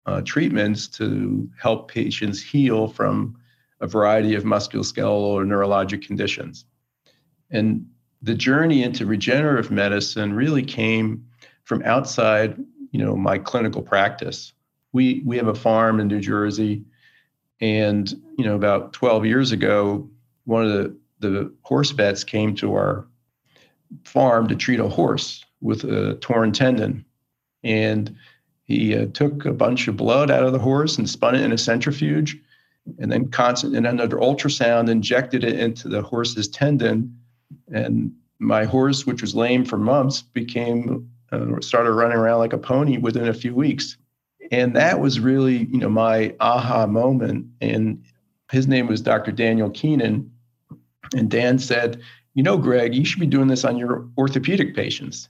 uh, 0.06 0.22
treatments 0.22 0.88
to 0.88 1.48
help 1.60 1.90
patients 1.90 2.42
heal 2.42 2.88
from 2.88 3.36
a 3.80 3.86
variety 3.86 4.34
of 4.34 4.42
musculoskeletal 4.42 5.20
or 5.36 5.44
neurologic 5.44 6.04
conditions. 6.04 6.64
And 7.50 7.86
the 8.22 8.34
journey 8.34 8.82
into 8.82 9.06
regenerative 9.06 9.70
medicine 9.70 10.32
really 10.32 10.64
came 10.64 11.24
from 11.62 11.82
outside, 11.84 12.58
you 12.90 13.04
know, 13.04 13.14
my 13.14 13.38
clinical 13.38 13.82
practice. 13.82 14.52
We 14.92 15.22
we 15.24 15.36
have 15.36 15.46
a 15.46 15.54
farm 15.54 16.00
in 16.00 16.08
New 16.08 16.20
Jersey 16.20 16.84
and 17.60 18.10
you 18.36 18.44
know, 18.44 18.54
about 18.54 18.92
12 18.92 19.26
years 19.26 19.52
ago, 19.52 20.08
one 20.44 20.64
of 20.64 20.70
the 20.70 20.96
the 21.20 21.52
horse 21.62 21.90
vets 21.90 22.22
came 22.22 22.54
to 22.54 22.74
our 22.74 23.04
farm 24.04 24.46
to 24.46 24.54
treat 24.54 24.78
a 24.78 24.88
horse 24.88 25.44
with 25.60 25.82
a 25.82 26.14
torn 26.20 26.52
tendon, 26.52 27.04
and 27.64 28.14
he 28.62 28.96
uh, 28.96 29.06
took 29.06 29.44
a 29.44 29.52
bunch 29.52 29.88
of 29.88 29.96
blood 29.96 30.30
out 30.30 30.44
of 30.44 30.52
the 30.52 30.58
horse 30.58 30.96
and 30.96 31.10
spun 31.10 31.34
it 31.34 31.40
in 31.40 31.50
a 31.50 31.58
centrifuge, 31.58 32.38
and 32.98 33.10
then 33.10 33.28
constant 33.30 33.74
and 33.74 33.86
under 33.86 34.16
ultrasound 34.18 34.88
injected 34.88 35.42
it 35.42 35.58
into 35.58 35.88
the 35.88 36.02
horse's 36.02 36.46
tendon, 36.46 37.18
and 37.72 38.12
my 38.38 38.64
horse, 38.64 39.04
which 39.04 39.20
was 39.20 39.34
lame 39.34 39.64
for 39.64 39.76
months, 39.76 40.22
became 40.22 41.10
uh, 41.32 41.60
started 41.60 41.92
running 41.92 42.16
around 42.16 42.38
like 42.38 42.52
a 42.52 42.58
pony 42.58 42.96
within 42.96 43.26
a 43.26 43.34
few 43.34 43.54
weeks 43.54 43.96
and 44.50 44.74
that 44.76 45.00
was 45.00 45.20
really 45.20 45.64
you 45.66 45.78
know 45.78 45.88
my 45.88 46.34
aha 46.40 46.86
moment. 46.86 47.46
And 47.60 48.02
his 48.50 48.66
name 48.66 48.86
was 48.86 49.00
dr 49.00 49.30
daniel 49.32 49.70
keenan. 49.70 50.30
And 51.14 51.30
dan 51.30 51.58
said 51.58 52.00
you 52.34 52.42
know 52.42 52.58
greg 52.58 52.94
you 52.94 53.04
should 53.04 53.20
be 53.20 53.26
doing 53.26 53.48
this 53.48 53.64
on 53.64 53.76
your 53.76 54.08
orthopedic 54.16 54.74
patients. 54.74 55.28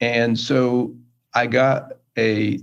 And 0.00 0.38
so 0.38 0.94
i 1.34 1.46
got 1.46 1.92
a, 2.16 2.60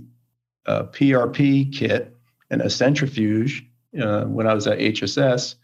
a 0.66 0.84
prp 0.84 1.72
kit 1.72 2.16
and 2.50 2.62
a 2.62 2.70
centrifuge 2.70 3.64
uh, 4.00 4.24
when 4.24 4.46
i 4.46 4.54
was 4.54 4.66
at 4.66 4.78
hss 4.78 5.56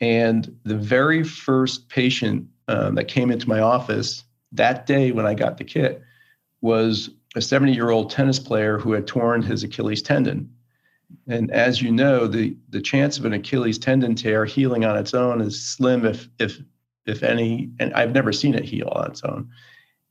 and 0.00 0.54
the 0.64 0.76
very 0.76 1.24
first 1.24 1.88
patient 1.88 2.46
um, 2.68 2.96
that 2.96 3.08
came 3.08 3.30
into 3.30 3.48
my 3.48 3.60
office 3.60 4.24
that 4.52 4.86
day 4.86 5.12
when 5.12 5.26
i 5.26 5.34
got 5.34 5.56
the 5.56 5.64
kit 5.64 6.02
was 6.60 7.10
a 7.36 7.40
70 7.40 7.72
year 7.72 7.90
old 7.90 8.10
tennis 8.10 8.38
player 8.38 8.78
who 8.78 8.92
had 8.92 9.06
torn 9.06 9.42
his 9.42 9.62
Achilles 9.62 10.02
tendon. 10.02 10.50
And 11.28 11.50
as 11.52 11.80
you 11.80 11.92
know, 11.92 12.26
the, 12.26 12.56
the 12.70 12.80
chance 12.80 13.18
of 13.18 13.24
an 13.26 13.32
Achilles 13.32 13.78
tendon 13.78 14.16
tear 14.16 14.44
healing 14.44 14.84
on 14.84 14.96
its 14.96 15.14
own 15.14 15.40
is 15.40 15.62
slim, 15.62 16.04
if, 16.04 16.28
if, 16.40 16.58
if 17.04 17.22
any, 17.22 17.70
and 17.78 17.92
I've 17.94 18.12
never 18.12 18.32
seen 18.32 18.54
it 18.54 18.64
heal 18.64 18.88
on 18.88 19.10
its 19.10 19.22
own. 19.22 19.48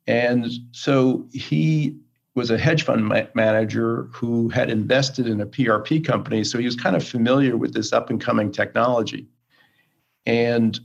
And 0.08 0.48
so 0.72 1.28
he 1.34 1.98
was 2.36 2.52
a 2.52 2.58
hedge 2.58 2.84
fund 2.84 3.08
ma- 3.08 3.24
manager 3.34 4.08
who 4.14 4.50
had 4.50 4.70
invested 4.70 5.28
in 5.28 5.42
a 5.42 5.46
PRP 5.46 6.06
company. 6.06 6.44
So 6.44 6.60
he 6.60 6.66
was 6.66 6.76
kind 6.76 6.96
of 6.96 7.06
familiar 7.06 7.58
with 7.58 7.74
this 7.74 7.92
up 7.92 8.10
and 8.10 8.22
coming 8.22 8.52
technology. 8.52 9.28
And 10.26 10.80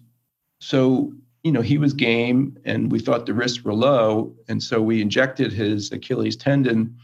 so, 0.60 1.12
you 1.42 1.52
know, 1.52 1.62
he 1.62 1.78
was 1.78 1.92
game 1.92 2.56
and 2.64 2.92
we 2.92 2.98
thought 2.98 3.26
the 3.26 3.34
risks 3.34 3.64
were 3.64 3.74
low. 3.74 4.34
And 4.48 4.62
so 4.62 4.82
we 4.82 5.00
injected 5.00 5.52
his 5.52 5.90
Achilles 5.90 6.36
tendon. 6.36 6.96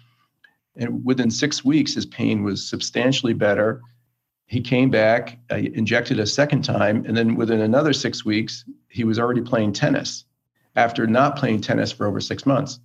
And 0.76 1.04
within 1.04 1.30
six 1.30 1.64
weeks, 1.64 1.94
his 1.94 2.06
pain 2.06 2.42
was 2.42 2.66
substantially 2.68 3.32
better. 3.32 3.80
He 4.46 4.60
came 4.60 4.90
back, 4.90 5.38
I 5.50 5.70
injected 5.74 6.20
a 6.20 6.26
second 6.26 6.62
time. 6.62 7.04
And 7.06 7.16
then 7.16 7.34
within 7.34 7.60
another 7.60 7.92
six 7.92 8.24
weeks, 8.24 8.64
he 8.88 9.04
was 9.04 9.18
already 9.18 9.40
playing 9.40 9.72
tennis 9.72 10.24
after 10.76 11.06
not 11.06 11.36
playing 11.36 11.62
tennis 11.62 11.90
for 11.90 12.06
over 12.06 12.20
six 12.20 12.44
months. 12.44 12.78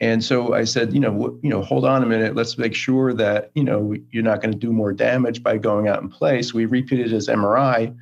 And 0.00 0.24
so 0.24 0.54
I 0.54 0.64
said, 0.64 0.94
you 0.94 1.00
know, 1.00 1.10
w- 1.10 1.38
you 1.42 1.50
know, 1.50 1.60
hold 1.60 1.84
on 1.84 2.02
a 2.02 2.06
minute. 2.06 2.34
Let's 2.34 2.56
make 2.56 2.74
sure 2.74 3.12
that 3.14 3.50
you 3.54 3.62
know 3.62 3.94
you're 4.10 4.22
not 4.22 4.40
going 4.40 4.52
to 4.52 4.58
do 4.58 4.72
more 4.72 4.92
damage 4.92 5.42
by 5.42 5.58
going 5.58 5.88
out 5.88 6.00
and 6.00 6.10
play. 6.10 6.40
So 6.40 6.56
we 6.56 6.64
repeated 6.64 7.10
his 7.10 7.28
MRI, 7.28 7.94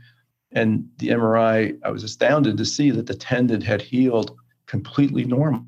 and 0.52 0.88
the 0.98 1.08
MRI, 1.08 1.78
I 1.84 1.90
was 1.90 2.04
astounded 2.04 2.56
to 2.56 2.64
see 2.64 2.90
that 2.90 3.06
the 3.06 3.14
tendon 3.14 3.60
had 3.60 3.82
healed 3.82 4.36
completely 4.66 5.24
normal. 5.24 5.66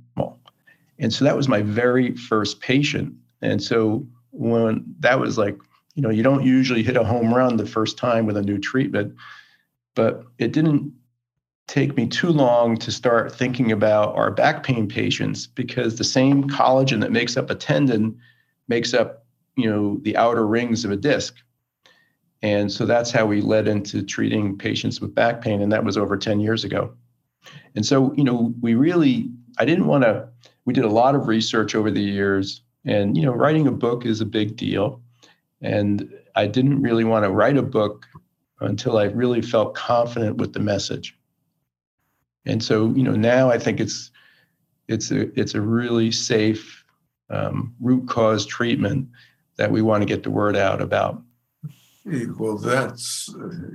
And 0.98 1.12
so 1.12 1.24
that 1.24 1.36
was 1.36 1.48
my 1.48 1.62
very 1.62 2.14
first 2.14 2.60
patient. 2.60 3.14
And 3.42 3.62
so 3.62 4.06
when 4.30 4.84
that 5.00 5.18
was 5.18 5.38
like, 5.38 5.58
you 5.94 6.02
know, 6.02 6.10
you 6.10 6.22
don't 6.22 6.44
usually 6.44 6.82
hit 6.82 6.96
a 6.96 7.04
home 7.04 7.32
run 7.32 7.56
the 7.56 7.66
first 7.66 7.98
time 7.98 8.26
with 8.26 8.36
a 8.36 8.42
new 8.42 8.58
treatment, 8.58 9.14
but 9.94 10.24
it 10.38 10.52
didn't 10.52 10.92
take 11.66 11.96
me 11.96 12.06
too 12.06 12.30
long 12.30 12.76
to 12.76 12.90
start 12.90 13.34
thinking 13.34 13.70
about 13.70 14.14
our 14.16 14.30
back 14.30 14.62
pain 14.62 14.88
patients 14.88 15.46
because 15.46 15.96
the 15.96 16.04
same 16.04 16.48
collagen 16.48 17.00
that 17.00 17.12
makes 17.12 17.36
up 17.36 17.48
a 17.48 17.54
tendon 17.54 18.18
makes 18.66 18.92
up 18.92 19.24
you 19.56 19.70
know 19.70 19.98
the 20.02 20.16
outer 20.16 20.46
rings 20.46 20.84
of 20.84 20.90
a 20.90 20.96
disc 20.96 21.36
and 22.42 22.72
so 22.72 22.86
that's 22.86 23.10
how 23.10 23.26
we 23.26 23.40
led 23.40 23.68
into 23.68 24.02
treating 24.02 24.56
patients 24.56 25.00
with 25.00 25.14
back 25.14 25.42
pain 25.42 25.60
and 25.60 25.72
that 25.72 25.84
was 25.84 25.98
over 25.98 26.16
10 26.16 26.40
years 26.40 26.64
ago. 26.64 26.92
And 27.74 27.84
so 27.84 28.12
you 28.14 28.24
know 28.24 28.54
we 28.60 28.74
really 28.74 29.30
i 29.58 29.64
didn't 29.64 29.86
want 29.86 30.04
to 30.04 30.28
we 30.64 30.74
did 30.74 30.84
a 30.84 30.88
lot 30.90 31.14
of 31.14 31.28
research 31.28 31.74
over 31.74 31.90
the 31.90 32.02
years 32.02 32.62
and 32.84 33.16
you 33.16 33.24
know 33.24 33.32
writing 33.32 33.66
a 33.66 33.72
book 33.72 34.06
is 34.06 34.20
a 34.20 34.26
big 34.26 34.56
deal. 34.56 35.00
And 35.60 36.12
i 36.36 36.46
didn't 36.46 36.82
really 36.82 37.04
want 37.04 37.24
to 37.24 37.30
write 37.30 37.56
a 37.56 37.62
book 37.62 38.06
until 38.60 38.98
i 38.98 39.04
really 39.04 39.42
felt 39.42 39.74
confident 39.74 40.36
with 40.36 40.52
the 40.52 40.60
message. 40.60 41.16
And 42.46 42.62
so, 42.62 42.92
you 42.94 43.02
know, 43.02 43.14
now 43.14 43.50
I 43.50 43.58
think 43.58 43.80
it's 43.80 44.10
it's 44.88 45.10
a 45.10 45.28
it's 45.38 45.54
a 45.54 45.60
really 45.60 46.10
safe 46.10 46.84
um, 47.28 47.74
root 47.80 48.08
cause 48.08 48.44
treatment 48.44 49.08
that 49.56 49.70
we 49.70 49.82
want 49.82 50.02
to 50.02 50.06
get 50.06 50.22
the 50.22 50.30
word 50.30 50.56
out 50.56 50.80
about. 50.80 51.22
Well, 52.04 52.56
that's 52.56 53.32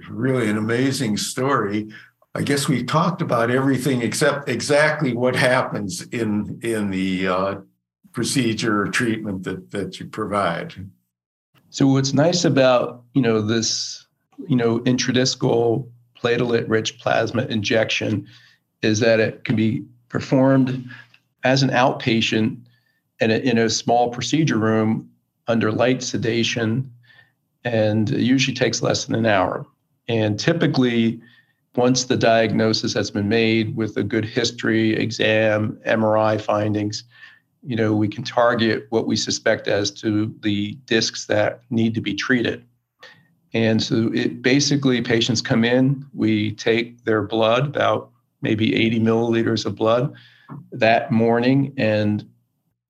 really 0.09 0.49
an 0.49 0.57
amazing 0.57 1.17
story. 1.17 1.87
I 2.33 2.41
guess 2.41 2.67
we 2.67 2.83
talked 2.83 3.21
about 3.21 3.49
everything 3.49 4.01
except 4.01 4.49
exactly 4.49 5.13
what 5.13 5.35
happens 5.35 6.01
in 6.07 6.59
in 6.63 6.89
the 6.89 7.27
uh, 7.27 7.55
procedure 8.11 8.81
or 8.81 8.87
treatment 8.87 9.43
that 9.43 9.71
that 9.71 9.99
you 9.99 10.07
provide. 10.07 10.73
So 11.69 11.87
what's 11.87 12.13
nice 12.13 12.43
about 12.43 13.03
you 13.13 13.21
know 13.21 13.41
this 13.41 14.07
you 14.47 14.55
know 14.55 14.79
intradiscal 14.79 15.87
platelet 16.17 16.67
rich 16.67 16.99
plasma 16.99 17.43
injection 17.43 18.27
is 18.81 18.99
that 18.99 19.19
it 19.19 19.43
can 19.43 19.55
be 19.55 19.85
performed 20.09 20.89
as 21.43 21.63
an 21.63 21.69
outpatient 21.69 22.57
in 23.19 23.31
a, 23.31 23.37
in 23.37 23.57
a 23.57 23.69
small 23.69 24.09
procedure 24.09 24.57
room 24.57 25.09
under 25.47 25.71
light 25.71 26.01
sedation, 26.01 26.91
and 27.65 28.11
it 28.11 28.21
usually 28.21 28.55
takes 28.55 28.81
less 28.81 29.05
than 29.05 29.15
an 29.15 29.25
hour. 29.25 29.65
And 30.07 30.39
typically, 30.39 31.19
once 31.75 32.05
the 32.05 32.15
diagnosis 32.15 32.93
has 32.93 33.11
been 33.11 33.27
made 33.27 33.75
with 33.75 33.97
a 33.97 34.03
good 34.03 34.23
history, 34.23 34.95
exam, 34.95 35.77
MRI 35.85 36.39
findings, 36.39 37.03
you 37.63 37.75
know, 37.75 37.93
we 37.93 38.07
can 38.07 38.23
target 38.23 38.85
what 38.91 39.07
we 39.07 39.15
suspect 39.15 39.67
as 39.67 39.89
to 39.89 40.33
the 40.41 40.73
discs 40.85 41.25
that 41.25 41.61
need 41.71 41.95
to 41.95 42.01
be 42.01 42.13
treated. 42.13 42.63
And 43.53 43.81
so 43.81 44.11
it 44.13 44.41
basically 44.41 45.01
patients 45.01 45.41
come 45.41 45.65
in, 45.65 46.05
we 46.13 46.51
take 46.51 47.03
their 47.03 47.23
blood, 47.23 47.65
about 47.65 48.11
maybe 48.41 48.75
80 48.75 48.99
milliliters 48.99 49.65
of 49.65 49.75
blood 49.75 50.13
that 50.71 51.11
morning 51.11 51.73
and 51.77 52.23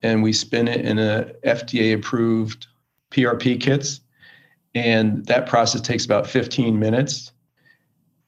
and 0.02 0.22
we 0.22 0.32
spin 0.32 0.68
it 0.68 0.84
in 0.84 0.98
a 0.98 1.32
FDA 1.46 1.94
approved 1.94 2.66
PRP 3.10 3.58
kits 3.58 4.02
and 4.76 5.26
that 5.26 5.46
process 5.46 5.80
takes 5.80 6.04
about 6.04 6.26
15 6.26 6.78
minutes. 6.78 7.32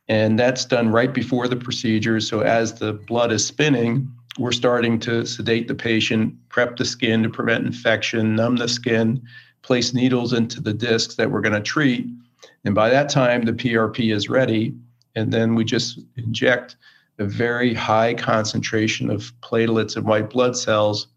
And 0.08 0.38
that's 0.38 0.64
done 0.64 0.88
right 0.88 1.12
before 1.12 1.46
the 1.46 1.56
procedure. 1.56 2.18
So 2.18 2.40
as 2.40 2.74
the 2.74 2.94
blood 2.94 3.30
is 3.30 3.46
spinning 3.46 4.10
we're 4.38 4.52
starting 4.52 5.00
to 5.00 5.26
sedate 5.26 5.66
the 5.68 5.74
patient 5.74 6.34
prep 6.48 6.76
the 6.76 6.84
skin 6.84 7.22
to 7.24 7.28
prevent 7.28 7.66
infection 7.66 8.36
numb 8.36 8.56
the 8.56 8.68
skin 8.68 9.20
place 9.62 9.92
needles 9.92 10.32
into 10.32 10.60
the 10.60 10.72
discs 10.72 11.16
that 11.16 11.30
we're 11.30 11.40
going 11.40 11.52
to 11.54 11.60
treat. 11.60 12.06
And 12.64 12.74
by 12.74 12.88
that 12.90 13.08
time 13.08 13.42
the 13.42 13.52
PRP 13.52 14.14
is 14.14 14.28
ready. 14.28 14.74
And 15.16 15.32
then 15.32 15.56
we 15.56 15.64
just 15.64 16.00
inject 16.16 16.76
a 17.18 17.24
very 17.24 17.74
high 17.74 18.14
concentration 18.14 19.10
of 19.10 19.32
platelets 19.40 19.96
and 19.96 20.06
white 20.06 20.30
blood 20.30 20.56
cells 20.56 21.08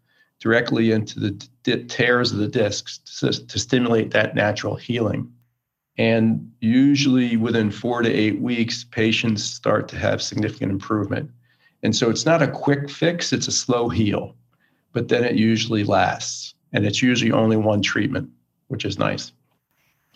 directly 0.42 0.90
into 0.90 1.20
the 1.20 1.30
d- 1.62 1.84
tears 1.84 2.32
of 2.32 2.38
the 2.38 2.48
discs 2.48 2.98
to, 3.20 3.30
to 3.46 3.58
stimulate 3.60 4.10
that 4.10 4.34
natural 4.34 4.74
healing. 4.74 5.32
And 5.98 6.50
usually 6.60 7.36
within 7.36 7.70
four 7.70 8.02
to 8.02 8.12
eight 8.12 8.40
weeks, 8.40 8.84
patients 8.90 9.44
start 9.44 9.86
to 9.88 9.96
have 9.96 10.20
significant 10.20 10.72
improvement. 10.72 11.30
And 11.84 11.94
so 11.94 12.10
it's 12.10 12.26
not 12.26 12.42
a 12.42 12.48
quick 12.48 12.90
fix, 12.90 13.32
it's 13.32 13.46
a 13.46 13.52
slow 13.52 13.88
heal, 13.88 14.34
but 14.92 15.08
then 15.08 15.22
it 15.22 15.36
usually 15.36 15.84
lasts. 15.84 16.54
And 16.72 16.84
it's 16.84 17.02
usually 17.02 17.30
only 17.30 17.56
one 17.56 17.80
treatment, 17.80 18.28
which 18.66 18.84
is 18.84 18.98
nice. 18.98 19.32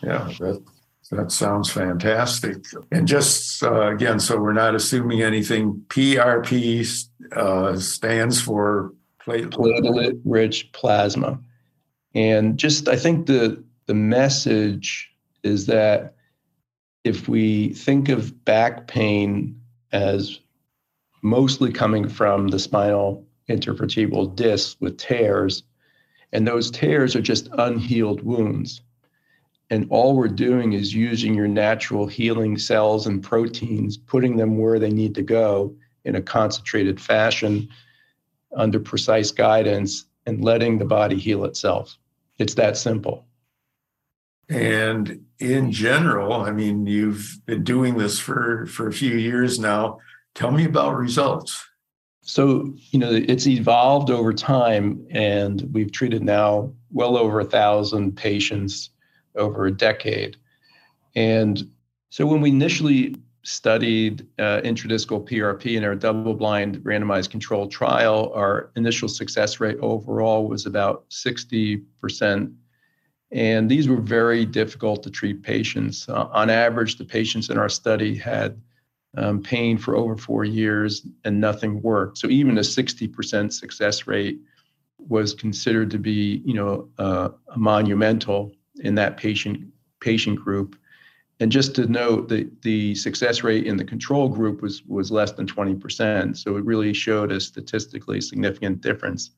Yeah, 0.03 0.29
that, 0.39 0.63
that 1.11 1.31
sounds 1.31 1.69
fantastic. 1.69 2.65
And 2.91 3.07
just 3.07 3.63
uh, 3.63 3.93
again, 3.93 4.19
so 4.19 4.41
we're 4.41 4.53
not 4.53 4.75
assuming 4.75 5.21
anything, 5.21 5.85
PRP 5.87 7.07
uh, 7.31 7.77
stands 7.79 8.41
for 8.41 8.93
platelet. 9.27 10.19
rich 10.25 10.71
plasma. 10.71 11.39
And 12.15 12.57
just, 12.57 12.87
I 12.87 12.95
think 12.95 13.27
the, 13.27 13.63
the 13.85 13.93
message 13.93 15.11
is 15.43 15.65
that 15.67 16.15
if 17.03 17.27
we 17.27 17.69
think 17.69 18.09
of 18.09 18.43
back 18.45 18.87
pain 18.87 19.59
as 19.91 20.39
mostly 21.21 21.71
coming 21.71 22.09
from 22.09 22.47
the 22.47 22.59
spinal 22.59 23.25
intervertebral 23.49 24.35
disc 24.35 24.77
with 24.79 24.97
tears, 24.97 25.63
and 26.33 26.47
those 26.47 26.69
tears 26.71 27.15
are 27.15 27.21
just 27.21 27.47
unhealed 27.53 28.21
wounds 28.23 28.81
and 29.69 29.87
all 29.89 30.15
we're 30.15 30.27
doing 30.27 30.73
is 30.73 30.93
using 30.93 31.33
your 31.33 31.47
natural 31.47 32.07
healing 32.07 32.57
cells 32.57 33.05
and 33.05 33.21
proteins, 33.21 33.97
putting 33.97 34.37
them 34.37 34.57
where 34.57 34.79
they 34.79 34.89
need 34.89 35.13
to 35.15 35.21
go 35.21 35.75
in 36.05 36.15
a 36.15 36.21
concentrated 36.21 37.01
fashion 37.01 37.67
under 38.57 38.79
precise 38.79 39.31
guidance 39.31 40.05
and 40.25 40.43
letting 40.43 40.77
the 40.77 40.85
body 40.85 41.17
heal 41.17 41.45
itself. 41.45 41.97
It's 42.37 42.55
that 42.55 42.75
simple. 42.75 43.25
And 44.49 45.25
in 45.39 45.71
general, 45.71 46.33
I 46.33 46.51
mean, 46.51 46.85
you've 46.85 47.39
been 47.45 47.63
doing 47.63 47.97
this 47.97 48.19
for, 48.19 48.65
for 48.67 48.87
a 48.87 48.93
few 48.93 49.15
years 49.15 49.59
now. 49.59 49.99
Tell 50.35 50.51
me 50.51 50.65
about 50.65 50.95
results. 50.95 51.65
So, 52.21 52.73
you 52.91 52.99
know, 52.99 53.11
it's 53.11 53.47
evolved 53.47 54.09
over 54.09 54.33
time, 54.33 55.05
and 55.09 55.69
we've 55.71 55.91
treated 55.91 56.23
now 56.23 56.73
well 56.91 57.17
over 57.17 57.39
a 57.39 57.45
thousand 57.45 58.17
patients 58.17 58.89
over 59.35 59.65
a 59.65 59.71
decade. 59.71 60.35
And 61.15 61.69
so 62.09 62.25
when 62.25 62.41
we 62.41 62.49
initially 62.49 63.15
studied 63.47 64.27
uh, 64.39 64.59
intradiscal 64.65 65.25
PRP 65.25 65.77
in 65.77 65.85
our 65.85 65.95
double 65.95 66.33
blind 66.33 66.79
randomized 66.79 67.29
controlled 67.29 67.71
trial, 67.71 68.29
our 68.35 68.71
initial 68.75 69.07
success 69.07 69.61
rate 69.61 69.77
overall 69.79 70.49
was 70.49 70.65
about 70.65 71.09
60%. 71.11 72.53
And 73.31 73.71
these 73.71 73.87
were 73.87 74.01
very 74.01 74.45
difficult 74.45 75.01
to 75.03 75.09
treat 75.09 75.43
patients. 75.43 76.09
Uh, 76.09 76.27
on 76.33 76.49
average, 76.49 76.97
the 76.97 77.05
patients 77.05 77.49
in 77.49 77.57
our 77.57 77.69
study 77.69 78.15
had 78.15 78.61
um, 79.15 79.41
pain 79.41 79.77
for 79.77 79.95
over 79.95 80.17
four 80.17 80.43
years 80.43 81.07
and 81.23 81.39
nothing 81.39 81.81
worked. 81.81 82.17
So 82.17 82.27
even 82.27 82.57
a 82.57 82.61
60% 82.61 83.53
success 83.53 84.07
rate 84.07 84.41
was 84.97 85.33
considered 85.33 85.89
to 85.91 85.97
be, 85.97 86.41
you 86.43 86.53
know, 86.53 86.89
uh, 86.97 87.29
monumental 87.55 88.51
in 88.81 88.95
that 88.95 89.15
patient 89.15 89.67
patient 90.01 90.37
group. 90.37 90.75
And 91.39 91.51
just 91.51 91.75
to 91.75 91.85
note, 91.85 92.29
that 92.29 92.63
the 92.63 92.95
success 92.95 93.43
rate 93.43 93.67
in 93.67 93.77
the 93.77 93.85
control 93.85 94.27
group 94.27 94.61
was, 94.61 94.83
was 94.85 95.11
less 95.11 95.33
than 95.33 95.45
20%. 95.45 96.35
So 96.35 96.57
it 96.57 96.65
really 96.65 96.93
showed 96.93 97.31
a 97.31 97.39
statistically 97.39 98.21
significant 98.21 98.81
difference. 98.81 99.31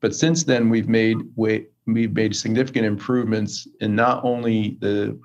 But 0.00 0.14
since 0.14 0.44
then, 0.44 0.70
we've 0.70 0.88
made 0.88 1.18
we've 1.36 2.12
made 2.12 2.34
significant 2.34 2.86
improvements 2.86 3.68
in 3.80 3.94
not 3.94 4.24
only 4.24 4.76
the 4.80 5.18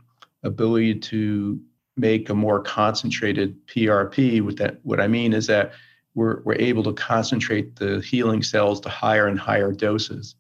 ability 0.43 0.95
to 0.95 1.59
make 1.97 2.29
a 2.29 2.33
more 2.33 2.61
concentrated 2.61 3.55
PRP. 3.67 4.41
With 4.41 4.57
that, 4.57 4.79
what 4.83 4.99
I 4.99 5.07
mean 5.07 5.33
is 5.33 5.47
that 5.47 5.73
we're, 6.13 6.41
we're 6.43 6.55
able 6.59 6.83
to 6.83 6.93
concentrate 6.93 7.75
the 7.75 7.99
healing 8.01 8.43
cells 8.43 8.79
to 8.81 8.89
higher 8.89 9.27
and 9.27 9.39
higher 9.39 9.71
doses. 9.71 10.35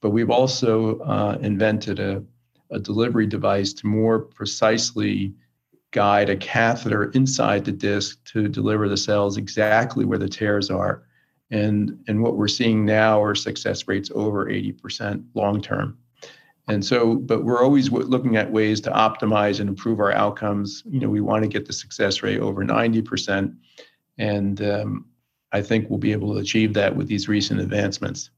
But 0.00 0.10
we've 0.10 0.30
also 0.30 0.98
uh, 1.00 1.38
invented 1.40 1.98
a, 1.98 2.22
a 2.74 2.78
delivery 2.78 3.26
device 3.26 3.72
to 3.72 3.86
more 3.86 4.18
precisely 4.18 5.32
guide 5.92 6.28
a 6.28 6.36
catheter 6.36 7.10
inside 7.12 7.64
the 7.64 7.72
disc 7.72 8.22
to 8.24 8.48
deliver 8.48 8.88
the 8.88 8.96
cells 8.96 9.36
exactly 9.36 10.04
where 10.04 10.18
the 10.18 10.28
tears 10.28 10.70
are. 10.70 11.04
And, 11.50 12.02
and 12.08 12.20
what 12.20 12.36
we're 12.36 12.48
seeing 12.48 12.84
now 12.84 13.22
are 13.22 13.34
success 13.34 13.86
rates 13.86 14.10
over 14.14 14.46
80% 14.46 15.24
long 15.34 15.62
term. 15.62 15.96
And 16.66 16.84
so, 16.84 17.16
but 17.16 17.44
we're 17.44 17.62
always 17.62 17.92
looking 17.92 18.36
at 18.36 18.50
ways 18.50 18.80
to 18.82 18.90
optimize 18.90 19.60
and 19.60 19.68
improve 19.68 20.00
our 20.00 20.12
outcomes. 20.12 20.82
You 20.90 21.00
know, 21.00 21.10
we 21.10 21.20
want 21.20 21.42
to 21.42 21.48
get 21.48 21.66
the 21.66 21.72
success 21.72 22.22
rate 22.22 22.40
over 22.40 22.64
90%. 22.64 23.54
And 24.18 24.62
um, 24.62 25.04
I 25.52 25.62
think 25.62 25.88
we'll 25.88 25.98
be 25.98 26.12
able 26.12 26.32
to 26.34 26.40
achieve 26.40 26.74
that 26.74 26.96
with 26.96 27.06
these 27.06 27.28
recent 27.28 27.60
advancements. 27.60 28.30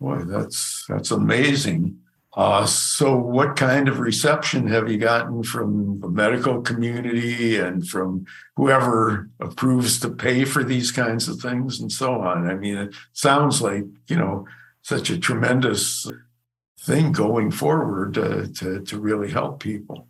Boy, 0.00 0.22
that's 0.24 0.86
that's 0.88 1.10
amazing. 1.10 1.98
Uh, 2.36 2.64
so, 2.64 3.16
what 3.16 3.56
kind 3.56 3.88
of 3.88 3.98
reception 3.98 4.68
have 4.68 4.88
you 4.88 4.96
gotten 4.96 5.42
from 5.42 5.98
the 6.00 6.08
medical 6.08 6.62
community 6.62 7.56
and 7.56 7.88
from 7.88 8.24
whoever 8.56 9.28
approves 9.40 9.98
to 9.98 10.08
pay 10.08 10.44
for 10.44 10.62
these 10.62 10.92
kinds 10.92 11.28
of 11.28 11.40
things 11.40 11.80
and 11.80 11.90
so 11.90 12.20
on? 12.20 12.48
I 12.48 12.54
mean, 12.54 12.76
it 12.76 12.94
sounds 13.14 13.60
like, 13.60 13.84
you 14.06 14.16
know, 14.16 14.46
such 14.82 15.10
a 15.10 15.18
tremendous 15.18 16.06
thing 16.80 17.10
going 17.10 17.50
forward 17.50 18.14
to, 18.14 18.48
to, 18.52 18.80
to 18.80 18.98
really 18.98 19.30
help 19.30 19.60
people. 19.60 20.06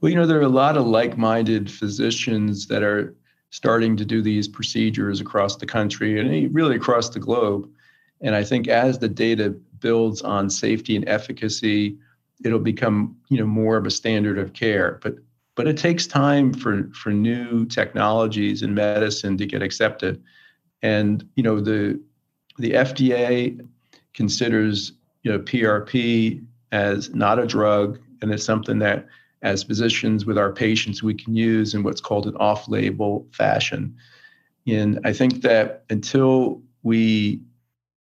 Well, 0.00 0.10
you 0.10 0.16
know, 0.16 0.26
there 0.26 0.38
are 0.38 0.42
a 0.42 0.48
lot 0.48 0.76
of 0.76 0.86
like 0.86 1.18
minded 1.18 1.68
physicians 1.68 2.68
that 2.68 2.84
are 2.84 3.16
starting 3.50 3.96
to 3.96 4.04
do 4.04 4.22
these 4.22 4.46
procedures 4.46 5.20
across 5.20 5.56
the 5.56 5.66
country 5.66 6.20
and 6.20 6.54
really 6.54 6.76
across 6.76 7.08
the 7.08 7.18
globe. 7.18 7.68
And 8.20 8.34
I 8.34 8.44
think 8.44 8.68
as 8.68 8.98
the 8.98 9.08
data 9.08 9.56
builds 9.80 10.22
on 10.22 10.50
safety 10.50 10.96
and 10.96 11.08
efficacy, 11.08 11.96
it'll 12.44 12.58
become 12.58 13.16
you 13.28 13.38
know 13.38 13.46
more 13.46 13.76
of 13.76 13.86
a 13.86 13.90
standard 13.90 14.38
of 14.38 14.52
care. 14.52 14.98
But 15.02 15.16
but 15.54 15.66
it 15.66 15.76
takes 15.76 16.06
time 16.06 16.52
for 16.52 16.90
for 16.94 17.10
new 17.10 17.66
technologies 17.66 18.62
in 18.62 18.74
medicine 18.74 19.36
to 19.38 19.46
get 19.46 19.62
accepted. 19.62 20.22
And 20.82 21.28
you 21.34 21.42
know 21.42 21.60
the 21.60 22.00
the 22.58 22.72
FDA 22.72 23.66
considers 24.14 24.92
you 25.22 25.32
know 25.32 25.38
PRP 25.38 26.44
as 26.72 27.14
not 27.14 27.38
a 27.38 27.46
drug 27.46 27.98
and 28.20 28.32
it's 28.32 28.44
something 28.44 28.78
that 28.80 29.06
as 29.42 29.62
physicians 29.62 30.26
with 30.26 30.36
our 30.36 30.52
patients 30.52 31.02
we 31.02 31.14
can 31.14 31.34
use 31.34 31.74
in 31.74 31.82
what's 31.82 32.00
called 32.00 32.26
an 32.26 32.36
off-label 32.36 33.26
fashion. 33.32 33.96
And 34.66 34.98
I 35.04 35.12
think 35.12 35.42
that 35.42 35.84
until 35.88 36.60
we 36.82 37.40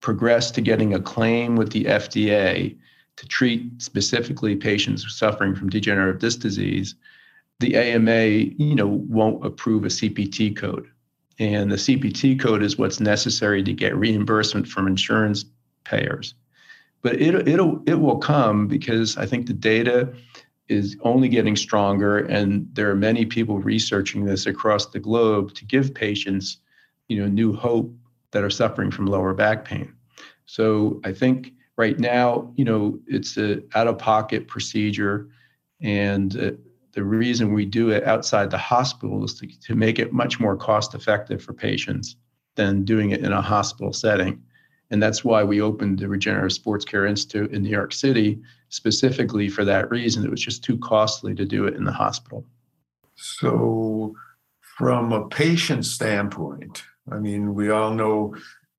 progress 0.05 0.51
to 0.51 0.61
getting 0.61 0.93
a 0.93 1.01
claim 1.01 1.55
with 1.55 1.71
the 1.71 1.85
FDA 1.85 2.77
to 3.15 3.27
treat 3.27 3.81
specifically 3.81 4.55
patients 4.55 5.03
suffering 5.17 5.55
from 5.55 5.67
degenerative 5.67 6.21
disc 6.21 6.41
disease, 6.41 6.93
the 7.59 7.75
AMA, 7.75 8.25
you 8.59 8.75
know, 8.75 8.85
won't 8.85 9.43
approve 9.43 9.83
a 9.83 9.87
CPT 9.87 10.55
code. 10.55 10.87
And 11.39 11.71
the 11.71 11.77
CPT 11.77 12.39
code 12.39 12.61
is 12.61 12.77
what's 12.77 12.99
necessary 12.99 13.63
to 13.63 13.73
get 13.73 13.97
reimbursement 13.97 14.67
from 14.67 14.85
insurance 14.85 15.43
payers. 15.85 16.35
But 17.01 17.19
it, 17.19 17.47
it'll, 17.47 17.81
it 17.87 17.95
will 17.95 18.17
come 18.19 18.67
because 18.67 19.17
I 19.17 19.25
think 19.25 19.47
the 19.47 19.53
data 19.53 20.13
is 20.69 20.95
only 21.01 21.29
getting 21.29 21.55
stronger 21.55 22.19
and 22.19 22.69
there 22.73 22.91
are 22.91 22.95
many 22.95 23.25
people 23.25 23.57
researching 23.57 24.25
this 24.25 24.45
across 24.45 24.85
the 24.85 24.99
globe 24.99 25.55
to 25.55 25.65
give 25.65 25.95
patients 25.95 26.57
you 27.07 27.19
know 27.19 27.27
new 27.27 27.55
hope 27.55 27.91
that 28.31 28.43
are 28.43 28.49
suffering 28.49 28.89
from 28.89 29.05
lower 29.05 29.31
back 29.31 29.63
pain 29.63 29.94
so 30.45 30.99
I 31.03 31.11
think 31.11 31.53
right 31.77 31.99
now, 31.99 32.51
you 32.55 32.65
know, 32.65 32.99
it's 33.07 33.37
a 33.37 33.61
out-of-pocket 33.75 34.47
procedure, 34.47 35.29
and 35.81 36.37
uh, 36.37 36.51
the 36.93 37.03
reason 37.03 37.53
we 37.53 37.65
do 37.65 37.89
it 37.89 38.05
outside 38.05 38.49
the 38.49 38.57
hospital 38.57 39.23
is 39.25 39.33
to, 39.39 39.47
to 39.47 39.75
make 39.75 39.99
it 39.99 40.13
much 40.13 40.39
more 40.39 40.55
cost-effective 40.55 41.43
for 41.43 41.53
patients 41.53 42.15
than 42.55 42.85
doing 42.85 43.11
it 43.11 43.23
in 43.23 43.33
a 43.33 43.41
hospital 43.41 43.91
setting. 43.91 44.41
And 44.91 45.01
that's 45.03 45.25
why 45.25 45.43
we 45.43 45.61
opened 45.61 45.99
the 45.99 46.07
Regenerative 46.07 46.53
Sports 46.53 46.85
Care 46.85 47.05
Institute 47.05 47.51
in 47.51 47.63
New 47.63 47.69
York 47.69 47.91
City 47.91 48.39
specifically 48.69 49.49
for 49.49 49.65
that 49.65 49.89
reason. 49.89 50.23
It 50.23 50.31
was 50.31 50.41
just 50.41 50.63
too 50.63 50.77
costly 50.77 51.35
to 51.35 51.45
do 51.45 51.65
it 51.65 51.75
in 51.75 51.83
the 51.83 51.91
hospital. 51.91 52.45
So, 53.15 54.15
from 54.59 55.11
a 55.11 55.27
patient 55.27 55.85
standpoint, 55.85 56.83
I 57.11 57.17
mean, 57.17 57.53
we 57.53 57.69
all 57.69 57.93
know 57.93 58.35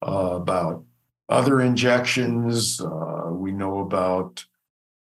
uh, 0.06 0.36
about 0.36 0.84
other 1.28 1.60
injections. 1.60 2.80
Uh, 2.80 3.28
we 3.30 3.52
know 3.52 3.80
about 3.80 4.44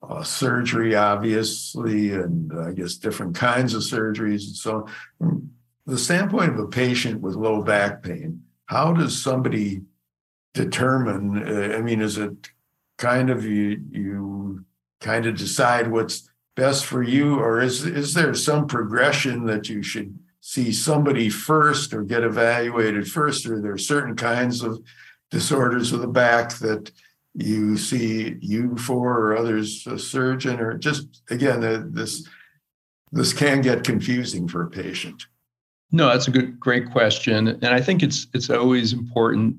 uh, 0.07 0.23
surgery, 0.23 0.95
obviously, 0.95 2.11
and 2.11 2.51
I 2.57 2.71
guess 2.71 2.95
different 2.95 3.35
kinds 3.35 3.73
of 3.73 3.81
surgeries 3.81 4.47
and 4.47 4.55
so 4.55 4.75
on. 4.75 4.87
From 5.17 5.51
the 5.85 5.97
standpoint 5.97 6.51
of 6.51 6.59
a 6.59 6.67
patient 6.67 7.21
with 7.21 7.35
low 7.35 7.61
back 7.61 8.03
pain, 8.03 8.43
how 8.65 8.93
does 8.93 9.21
somebody 9.21 9.81
determine? 10.53 11.47
Uh, 11.47 11.75
I 11.75 11.81
mean, 11.81 12.01
is 12.01 12.17
it 12.17 12.49
kind 12.97 13.29
of 13.29 13.45
you 13.45 13.81
you 13.91 14.65
kind 15.01 15.25
of 15.25 15.37
decide 15.37 15.91
what's 15.91 16.29
best 16.55 16.85
for 16.85 17.03
you, 17.03 17.39
or 17.39 17.61
is 17.61 17.85
is 17.85 18.13
there 18.13 18.33
some 18.33 18.67
progression 18.67 19.45
that 19.45 19.69
you 19.69 19.83
should 19.83 20.17
see 20.39 20.71
somebody 20.71 21.29
first 21.29 21.93
or 21.93 22.03
get 22.03 22.23
evaluated 22.23 23.07
first, 23.07 23.45
or 23.45 23.61
there 23.61 23.73
are 23.73 23.77
certain 23.77 24.15
kinds 24.15 24.61
of 24.61 24.79
disorders 25.31 25.91
of 25.91 26.01
the 26.01 26.07
back 26.07 26.53
that 26.59 26.91
you 27.33 27.77
see 27.77 28.37
you 28.39 28.77
for 28.77 29.19
or 29.19 29.37
others 29.37 29.85
a 29.87 29.99
surgeon 29.99 30.59
or 30.59 30.77
just 30.77 31.21
again 31.29 31.91
this 31.93 32.27
this 33.11 33.33
can 33.33 33.61
get 33.61 33.83
confusing 33.83 34.47
for 34.47 34.63
a 34.63 34.69
patient. 34.69 35.25
No 35.91 36.07
that's 36.07 36.27
a 36.27 36.31
good 36.31 36.59
great 36.59 36.91
question. 36.91 37.47
And 37.47 37.65
i 37.67 37.81
think 37.81 38.03
it's 38.03 38.27
it's 38.33 38.49
always 38.49 38.93
important 38.93 39.57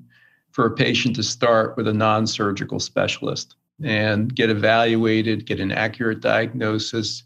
for 0.51 0.65
a 0.65 0.75
patient 0.75 1.15
to 1.15 1.23
start 1.23 1.77
with 1.77 1.87
a 1.87 1.93
non-surgical 1.93 2.79
specialist 2.79 3.55
and 3.83 4.33
get 4.33 4.49
evaluated 4.49 5.45
get 5.45 5.59
an 5.59 5.71
accurate 5.71 6.19
diagnosis 6.19 7.23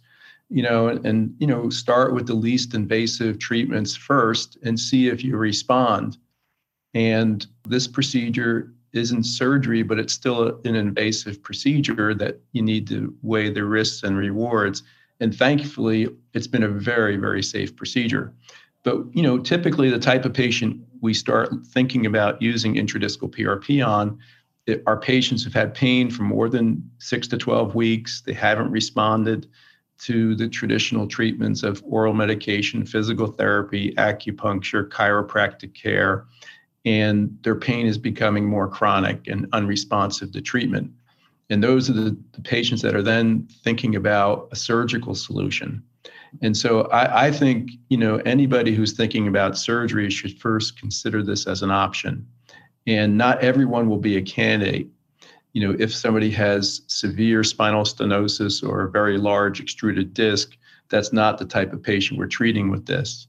you 0.50 0.62
know 0.62 0.90
and 0.90 1.34
you 1.40 1.48
know 1.48 1.70
start 1.70 2.14
with 2.14 2.28
the 2.28 2.34
least 2.34 2.74
invasive 2.74 3.40
treatments 3.40 3.96
first 3.96 4.58
and 4.64 4.78
see 4.78 5.08
if 5.08 5.24
you 5.24 5.38
respond 5.38 6.18
and 6.94 7.46
this 7.68 7.88
procedure 7.88 8.74
isn't 8.94 9.24
surgery, 9.24 9.84
but 9.84 10.00
it's 10.00 10.14
still 10.14 10.60
an 10.66 10.76
invasive 10.76 11.42
procedure 11.42 12.14
that 12.14 12.40
you 12.52 12.62
need 12.62 12.88
to 12.88 13.16
weigh 13.22 13.50
the 13.50 13.64
risks 13.64 14.04
and 14.04 14.18
rewards. 14.18 14.84
And 15.20 15.34
thankfully, 15.34 16.10
it's 16.34 16.48
been 16.48 16.64
a 16.64 16.68
very, 16.68 17.16
very 17.16 17.44
safe 17.44 17.76
procedure. 17.76 18.34
But 18.84 19.06
you 19.14 19.22
know, 19.22 19.38
typically 19.38 19.90
the 19.90 20.00
type 20.00 20.26
of 20.26 20.34
patient 20.34 20.82
we 21.02 21.14
start 21.14 21.50
thinking 21.68 22.06
about 22.06 22.42
using 22.42 22.76
intradiscal 22.76 23.34
PRP 23.34 23.86
on 23.86 24.20
it, 24.68 24.84
our 24.86 24.98
patients 24.98 25.44
have 25.44 25.54
had 25.54 25.74
pain 25.74 26.10
for 26.10 26.24
more 26.24 26.50
than 26.50 26.90
six 27.00 27.28
to 27.30 27.38
12 27.38 27.74
weeks. 27.76 28.22
They 28.22 28.34
haven't 28.34 28.72
responded 28.72 29.48
to 30.00 30.36
the 30.36 30.48
traditional 30.48 31.08
treatments 31.08 31.64
of 31.64 31.84
oral 31.86 32.14
medication, 32.14 32.86
physical 32.86 33.28
therapy, 33.28 33.94
acupuncture, 33.96 34.88
chiropractic 34.88 35.74
care 35.74 36.26
and 36.86 37.38
their 37.44 37.56
pain 37.56 37.86
is 37.86 37.98
becoming 37.98 38.46
more 38.46 38.68
chronic 38.68 39.28
and 39.28 39.48
unresponsive 39.54 40.32
to 40.32 40.42
treatment. 40.42 40.92
And 41.50 41.64
those 41.64 41.90
are 41.90 41.94
the, 41.94 42.18
the 42.32 42.42
patients 42.42 42.82
that 42.82 42.96
are 42.96 43.02
then 43.02 43.48
thinking 43.64 43.96
about 43.96 44.48
a 44.52 44.56
surgical 44.56 45.14
solution. 45.14 45.84
And 46.42 46.56
so 46.56 46.84
I, 46.84 47.28
I, 47.28 47.32
think 47.32 47.72
you 47.90 47.98
know 47.98 48.18
anybody 48.18 48.74
who's 48.74 48.94
thinking 48.94 49.28
about 49.28 49.58
surgery 49.58 50.10
should 50.10 50.40
first 50.40 50.80
consider 50.80 51.22
this 51.22 51.46
as 51.46 51.62
an 51.62 51.72
option. 51.72 52.26
And 52.88 53.18
not 53.18 53.42
everyone 53.42 53.90
will 53.90 53.98
be 53.98 54.16
a 54.16 54.22
candidate. 54.22 54.88
You 55.54 55.68
know, 55.68 55.76
if 55.78 55.94
somebody 55.94 56.32
has 56.32 56.82
severe 56.88 57.44
spinal 57.44 57.84
stenosis 57.84 58.68
or 58.68 58.84
a 58.84 58.90
very 58.90 59.18
large 59.18 59.60
extruded 59.60 60.14
disc, 60.14 60.56
that's 60.90 61.12
not 61.12 61.38
the 61.38 61.46
type 61.46 61.74
of 61.74 61.84
patient 61.84 62.18
we're 62.18 62.28
treating 62.28 62.72
with 62.72 62.86
this. 62.86 63.28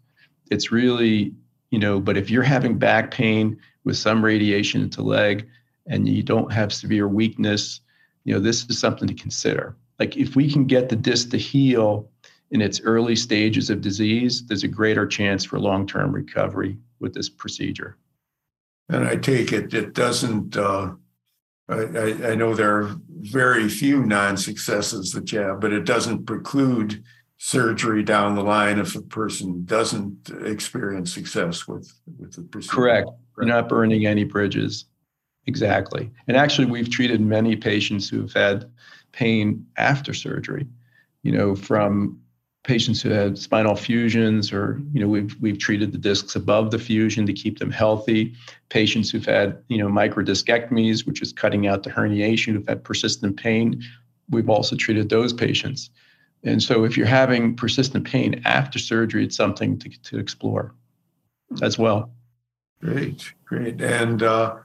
It's 0.51 0.71
really 0.71 1.35
you 1.73 1.79
know 1.81 1.99
but 1.99 2.17
if 2.17 2.31
you're 2.31 2.45
having 2.45 2.79
back 2.79 3.11
pain 3.11 3.59
with 3.83 3.97
some 3.97 4.25
radiation 4.25 4.89
to 4.89 5.03
leg 5.03 5.49
and 5.87 6.09
you 6.09 6.23
don't 6.23 6.53
have 6.53 6.73
severe 6.73 7.09
weakness 7.09 7.81
you 8.23 8.33
know 8.33 8.39
this 8.39 8.65
is 8.71 8.79
something 8.79 9.09
to 9.09 9.15
consider 9.15 9.75
like 9.99 10.17
if 10.17 10.37
we 10.37 10.51
can 10.51 10.65
get 10.65 10.89
the 10.89 10.97
disc 10.97 11.31
to 11.31 11.37
heal 11.37 12.09
in 12.53 12.61
its 12.61 12.81
early 12.83 13.17
stages 13.17 13.71
of 13.71 13.81
disease, 13.81 14.45
there's 14.47 14.63
a 14.63 14.69
greater 14.69 15.07
chance 15.07 15.45
for 15.45 15.59
long-term 15.59 16.13
recovery 16.13 16.77
with 17.01 17.15
this 17.15 17.29
procedure. 17.29 17.97
And 18.89 19.09
I 19.09 19.17
take 19.17 19.53
it 19.53 19.73
it 19.73 19.95
doesn't. 19.95 20.57
Uh, 20.57 20.93
I, 21.69 22.33
I 22.33 22.35
know 22.35 22.55
there 22.55 22.77
are 22.77 22.97
very 23.09 23.69
few 23.69 24.05
non-successes 24.05 25.13
that 25.13 25.33
you 25.33 25.39
have, 25.39 25.61
but 25.61 25.73
it 25.73 25.87
doesn't 25.87 26.27
preclude 26.27 27.03
surgery 27.45 28.05
down 28.05 28.37
the 28.37 28.43
line 28.43 28.79
if 28.79 28.95
a 28.95 29.03
person 29.03 29.65
doesn't 29.65 30.31
experience 30.45 31.13
success 31.13 31.67
with 31.67 31.93
with 32.17 32.35
the 32.35 32.43
procedure. 32.43 32.77
Correct. 32.77 33.11
You're 33.37 33.47
not 33.47 33.69
burning 33.69 34.07
any 34.07 34.23
bridges. 34.23 34.85
Exactly. 35.49 36.09
And 36.29 36.37
actually, 36.37 36.67
we've 36.67 36.89
treated 36.89 37.21
many 37.21 37.57
patients 37.57 38.09
who've 38.09 38.33
had 38.33 38.71
pain 39.11 39.67
after 39.77 40.15
surgery. 40.15 40.69
You 41.25 41.33
know, 41.33 41.57
from 41.57 42.21
patients 42.63 43.03
who 43.03 43.11
had 43.11 43.37
spinal 43.37 43.75
fusions 43.75 44.53
or 44.53 44.81
you 44.93 45.01
know 45.01 45.09
we've 45.09 45.35
we've 45.41 45.59
treated 45.59 45.91
the 45.91 45.99
discs 45.99 46.37
above 46.37 46.71
the 46.71 46.79
fusion 46.79 47.27
to 47.27 47.33
keep 47.33 47.59
them 47.59 47.73
healthy 47.73 48.37
patients 48.69 49.11
who've 49.11 49.27
had 49.27 49.61
you 49.67 49.79
know 49.79 49.89
microdiscectomies 49.89 51.05
which 51.05 51.21
is 51.21 51.33
cutting 51.33 51.67
out 51.67 51.83
the 51.83 51.91
herniation 51.91 52.53
who've 52.53 52.69
had 52.69 52.85
persistent 52.85 53.37
pain 53.37 53.83
we've 54.31 54.49
also 54.49 54.77
treated 54.77 55.09
those 55.09 55.33
patients 55.33 55.91
and 56.45 56.63
so 56.63 56.85
if 56.85 56.97
you're 56.97 57.07
having 57.07 57.55
persistent 57.55 58.07
pain 58.07 58.43
after 58.45 58.79
surgery 58.79 59.25
it's 59.25 59.37
something 59.37 59.79
to, 59.79 59.89
to 60.03 60.19
explore 60.19 60.75
as 61.63 61.79
well 61.79 62.11
great 62.81 63.33
great 63.45 63.81
and 63.81 64.23
uh, 64.23 64.57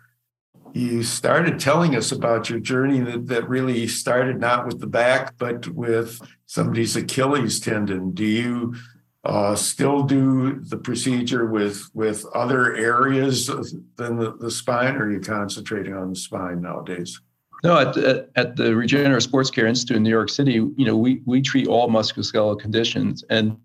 you 0.74 1.04
started 1.04 1.60
telling 1.60 1.96
us 1.96 2.12
about 2.12 2.50
your 2.50 2.60
journey 2.60 3.00
that, 3.00 3.28
that 3.28 3.50
really 3.50 3.88
started 3.88 4.40
not 4.40 4.66
with 4.66 4.80
the 4.80 4.88
back, 4.88 5.38
but 5.38 5.68
with 5.70 6.22
somebody's 6.46 6.96
Achilles 6.96 7.60
tendon. 7.60 8.12
Do 8.12 8.26
you 8.26 8.76
uh, 9.24 9.56
still 9.56 10.04
do 10.04 10.60
the 10.62 10.78
procedure 10.78 11.46
with 11.46 11.90
with 11.94 12.26
other 12.34 12.76
areas 12.76 13.48
than 13.96 14.18
the, 14.18 14.38
the 14.40 14.52
spine, 14.52 14.96
or 14.96 15.06
are 15.06 15.12
you 15.12 15.20
concentrating 15.20 15.94
on 15.94 16.10
the 16.12 16.16
spine 16.16 16.62
nowadays? 16.62 17.20
No, 17.64 17.80
at, 17.80 17.98
at, 18.36 18.56
the 18.56 18.76
Regenerative 18.76 19.24
Sports 19.24 19.50
Care 19.50 19.66
Institute 19.66 19.98
in 19.98 20.04
New 20.04 20.10
York 20.10 20.30
City, 20.30 20.54
you 20.54 20.86
know, 20.86 20.96
we 20.96 21.22
we 21.26 21.42
treat 21.42 21.68
all 21.68 21.90
musculoskeletal 21.90 22.60
conditions, 22.60 23.24
and 23.30 23.58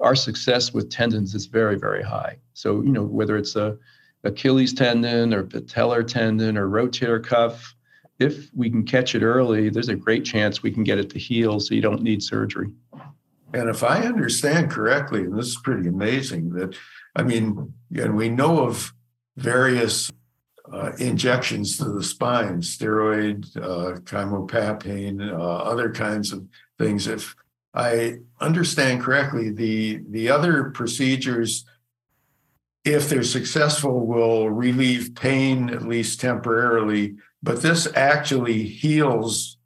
our 0.00 0.14
success 0.14 0.72
with 0.72 0.90
tendons 0.90 1.34
is 1.34 1.46
very, 1.46 1.78
very 1.78 2.02
high. 2.02 2.38
So, 2.54 2.82
you 2.82 2.90
know, 2.90 3.04
whether 3.04 3.36
it's 3.36 3.56
a 3.56 3.76
Achilles 4.24 4.72
tendon 4.72 5.34
or 5.34 5.44
patellar 5.44 6.06
tendon 6.06 6.56
or 6.56 6.68
rotator 6.68 7.22
cuff, 7.22 7.74
if 8.18 8.50
we 8.54 8.70
can 8.70 8.84
catch 8.84 9.14
it 9.14 9.22
early, 9.22 9.68
there's 9.68 9.88
a 9.88 9.94
great 9.94 10.24
chance 10.24 10.62
we 10.62 10.70
can 10.70 10.84
get 10.84 10.98
it 10.98 11.10
to 11.10 11.18
heal 11.18 11.60
so 11.60 11.74
you 11.74 11.80
don't 11.80 12.02
need 12.02 12.22
surgery. 12.22 12.68
And 13.54 13.68
if 13.68 13.82
I 13.82 14.00
understand 14.02 14.70
correctly, 14.70 15.20
and 15.20 15.38
this 15.38 15.46
is 15.46 15.58
pretty 15.62 15.88
amazing, 15.88 16.50
that 16.50 16.76
I 17.16 17.22
mean, 17.22 17.72
and 17.96 18.16
we 18.16 18.28
know 18.28 18.64
of 18.64 18.92
various 19.36 20.10
uh, 20.72 20.92
injections 20.98 21.76
to 21.78 21.84
the 21.84 22.02
spine, 22.02 22.60
steroid, 22.60 23.56
uh, 23.56 24.00
chymopapain, 24.00 25.32
uh, 25.32 25.36
other 25.36 25.90
kinds 25.90 26.32
of 26.32 26.46
things. 26.78 27.06
If 27.06 27.34
I 27.74 28.18
understand 28.40 29.02
correctly, 29.02 29.50
the 29.50 30.00
the 30.08 30.30
other 30.30 30.70
procedures 30.70 31.64
if 32.84 33.08
they're 33.08 33.22
successful, 33.22 34.06
will 34.06 34.50
relieve 34.50 35.14
pain 35.14 35.70
at 35.70 35.82
least 35.82 36.20
temporarily. 36.20 37.16
But 37.42 37.62
this 37.62 37.88
actually 37.94 38.62
heals 38.64 39.58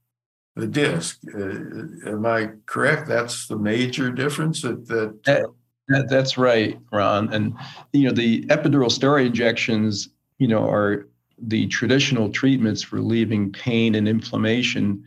the 0.57 0.67
disc. 0.67 1.21
Uh, 1.35 2.11
am 2.11 2.27
I 2.27 2.51
correct? 2.67 3.09
That's 3.09 3.47
the 3.47 3.57
major 3.57 4.11
difference. 4.11 4.63
That, 4.63 4.87
that, 4.89 5.53
that 5.89 6.09
that's 6.09 6.37
right, 6.37 6.79
Ron. 6.93 7.33
And 7.33 7.57
you 7.93 8.07
know 8.07 8.13
the 8.13 8.43
epidural 8.47 8.91
steroid 8.91 9.27
injections, 9.27 10.09
you 10.43 10.49
know, 10.49 10.69
are 10.69 11.07
the 11.39 11.69
traditional 11.69 12.29
treatments 12.29 12.83
for 12.83 12.97
relieving 12.97 13.53
pain 13.53 13.95
and 13.95 14.09
inflammation, 14.09 15.05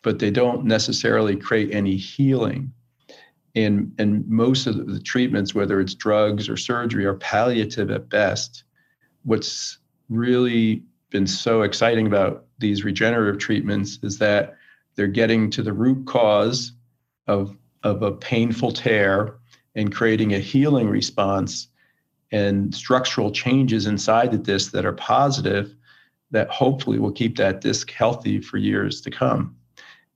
but 0.00 0.18
they 0.18 0.30
don't 0.30 0.64
necessarily 0.64 1.36
create 1.36 1.74
any 1.74 1.94
healing. 1.94 2.72
And 3.54 3.94
and 3.98 4.26
most 4.26 4.66
of 4.66 4.86
the 4.86 4.98
treatments 4.98 5.54
whether 5.54 5.78
it's 5.78 5.92
drugs 5.92 6.48
or 6.48 6.56
surgery 6.56 7.04
are 7.04 7.16
palliative 7.16 7.90
at 7.90 8.08
best. 8.08 8.64
What's 9.24 9.76
really 10.08 10.82
been 11.10 11.26
so 11.26 11.60
exciting 11.60 12.06
about 12.06 12.46
these 12.58 12.82
regenerative 12.82 13.38
treatments 13.38 13.98
is 14.02 14.16
that 14.20 14.56
they're 14.94 15.06
getting 15.06 15.50
to 15.50 15.62
the 15.62 15.74
root 15.74 16.06
cause 16.06 16.72
of 17.26 17.54
of 17.82 18.00
a 18.00 18.12
painful 18.12 18.72
tear 18.72 19.34
and 19.74 19.94
creating 19.94 20.32
a 20.32 20.38
healing 20.38 20.88
response 20.88 21.68
and 22.32 22.74
structural 22.74 23.30
changes 23.30 23.86
inside 23.86 24.32
the 24.32 24.38
disc 24.38 24.72
that 24.72 24.84
are 24.84 24.92
positive 24.92 25.74
that 26.30 26.48
hopefully 26.48 26.98
will 26.98 27.12
keep 27.12 27.36
that 27.36 27.60
disc 27.60 27.90
healthy 27.90 28.40
for 28.40 28.56
years 28.56 29.00
to 29.02 29.10
come 29.10 29.54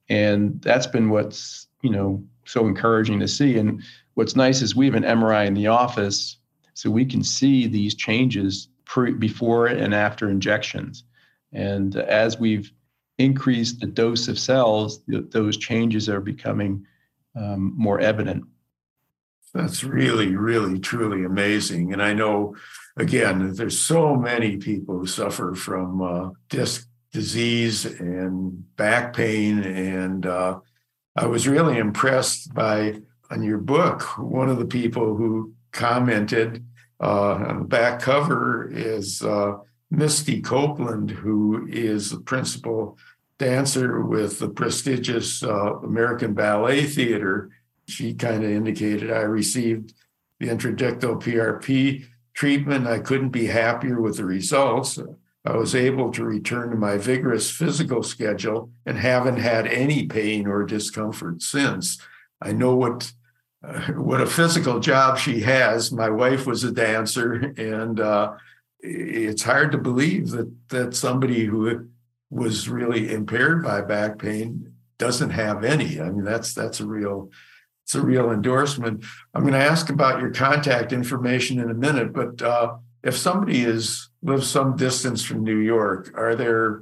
and 0.09 0.61
that's 0.61 0.87
been 0.87 1.09
what's 1.09 1.67
you 1.81 1.89
know 1.89 2.23
so 2.45 2.67
encouraging 2.67 3.19
to 3.19 3.27
see. 3.27 3.57
And 3.57 3.83
what's 4.15 4.35
nice 4.35 4.61
is 4.61 4.75
we 4.75 4.85
have 4.85 4.95
an 4.95 5.03
MRI 5.03 5.45
in 5.45 5.53
the 5.53 5.67
office, 5.67 6.37
so 6.73 6.89
we 6.89 7.05
can 7.05 7.23
see 7.23 7.67
these 7.67 7.95
changes 7.95 8.69
pre, 8.85 9.11
before 9.11 9.67
and 9.67 9.93
after 9.93 10.29
injections. 10.29 11.03
And 11.51 11.95
as 11.95 12.39
we've 12.39 12.71
increased 13.17 13.79
the 13.79 13.87
dose 13.87 14.27
of 14.27 14.39
cells, 14.39 14.99
th- 15.09 15.25
those 15.31 15.57
changes 15.57 16.07
are 16.07 16.21
becoming 16.21 16.85
um, 17.35 17.73
more 17.75 17.99
evident. 17.99 18.45
That's 19.53 19.83
really, 19.83 20.35
really, 20.35 20.79
truly 20.79 21.23
amazing. 21.23 21.93
And 21.93 22.01
I 22.01 22.13
know, 22.13 22.55
again, 22.97 23.53
there's 23.53 23.79
so 23.79 24.15
many 24.15 24.57
people 24.57 24.99
who 24.99 25.05
suffer 25.05 25.55
from 25.55 26.01
uh, 26.01 26.29
disc 26.49 26.87
disease 27.11 27.85
and 27.85 28.75
back 28.75 29.15
pain 29.15 29.63
and 29.63 30.25
uh, 30.25 30.59
I 31.17 31.25
was 31.25 31.47
really 31.47 31.79
impressed 31.79 32.53
by 32.53 33.01
on 33.31 33.41
your 33.41 33.57
book. 33.57 34.03
One 34.19 34.49
of 34.49 34.59
the 34.59 34.65
people 34.65 35.15
who 35.15 35.53
commented 35.71 36.63
uh, 37.01 37.33
on 37.33 37.59
the 37.59 37.65
back 37.65 37.99
cover 37.99 38.69
is 38.71 39.23
uh, 39.23 39.53
Misty 39.89 40.41
Copeland, 40.41 41.09
who 41.09 41.67
is 41.71 42.11
the 42.11 42.19
principal 42.19 42.99
dancer 43.39 44.01
with 44.01 44.37
the 44.37 44.49
prestigious 44.49 45.41
uh, 45.43 45.77
American 45.79 46.33
Ballet 46.33 46.85
Theater. 46.85 47.49
She 47.87 48.13
kind 48.13 48.43
of 48.43 48.49
indicated 48.49 49.11
I 49.11 49.21
received 49.21 49.93
the 50.39 50.47
intradictal 50.47 51.21
PRP 51.21 52.05
treatment. 52.33 52.87
I 52.87 52.99
couldn't 52.99 53.29
be 53.29 53.47
happier 53.47 54.01
with 54.01 54.17
the 54.17 54.25
results. 54.25 54.99
I 55.45 55.55
was 55.55 55.73
able 55.73 56.11
to 56.11 56.25
return 56.25 56.71
to 56.71 56.75
my 56.75 56.97
vigorous 56.97 57.49
physical 57.49 58.03
schedule 58.03 58.69
and 58.85 58.97
haven't 58.97 59.37
had 59.37 59.65
any 59.65 60.05
pain 60.05 60.45
or 60.45 60.65
discomfort 60.65 61.41
since. 61.41 61.97
I 62.41 62.51
know 62.51 62.75
what 62.75 63.11
uh, 63.65 63.79
what 63.93 64.21
a 64.21 64.27
physical 64.27 64.79
job 64.79 65.17
she 65.17 65.39
has. 65.41 65.91
My 65.91 66.09
wife 66.09 66.45
was 66.45 66.63
a 66.63 66.71
dancer, 66.71 67.53
and 67.57 67.99
uh, 67.99 68.33
it's 68.81 69.43
hard 69.43 69.71
to 69.71 69.77
believe 69.77 70.31
that 70.31 70.51
that 70.69 70.95
somebody 70.95 71.45
who 71.45 71.87
was 72.29 72.69
really 72.69 73.11
impaired 73.11 73.63
by 73.63 73.81
back 73.81 74.19
pain 74.19 74.73
doesn't 74.97 75.29
have 75.29 75.63
any. 75.63 75.99
I 75.99 76.09
mean, 76.09 76.25
that's 76.25 76.53
that's 76.53 76.81
a 76.81 76.85
real 76.85 77.31
it's 77.87 77.95
a 77.95 78.01
real 78.01 78.31
endorsement. 78.31 79.05
I'm 79.33 79.43
going 79.43 79.53
to 79.53 79.59
ask 79.59 79.89
about 79.89 80.19
your 80.19 80.31
contact 80.31 80.91
information 80.91 81.57
in 81.57 81.71
a 81.71 81.73
minute, 81.73 82.11
but 82.11 82.41
uh, 82.41 82.75
if 83.01 83.15
somebody 83.15 83.61
is 83.61 84.09
lives 84.21 84.49
some 84.49 84.75
distance 84.75 85.23
from 85.23 85.45
New 85.45 85.59
York, 85.59 86.11
are 86.13 86.35
there 86.35 86.81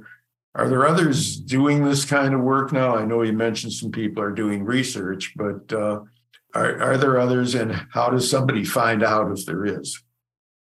are 0.56 0.68
there 0.68 0.84
others 0.84 1.36
doing 1.36 1.84
this 1.84 2.04
kind 2.04 2.34
of 2.34 2.40
work 2.40 2.72
now? 2.72 2.96
I 2.96 3.04
know 3.04 3.22
you 3.22 3.32
mentioned 3.32 3.72
some 3.72 3.92
people 3.92 4.20
are 4.20 4.32
doing 4.32 4.64
research, 4.64 5.32
but 5.36 5.72
uh, 5.72 6.00
are 6.54 6.82
are 6.82 6.96
there 6.96 7.20
others, 7.20 7.54
and 7.54 7.72
how 7.92 8.10
does 8.10 8.28
somebody 8.28 8.64
find 8.64 9.04
out 9.04 9.30
if 9.30 9.46
there 9.46 9.64
is? 9.64 10.02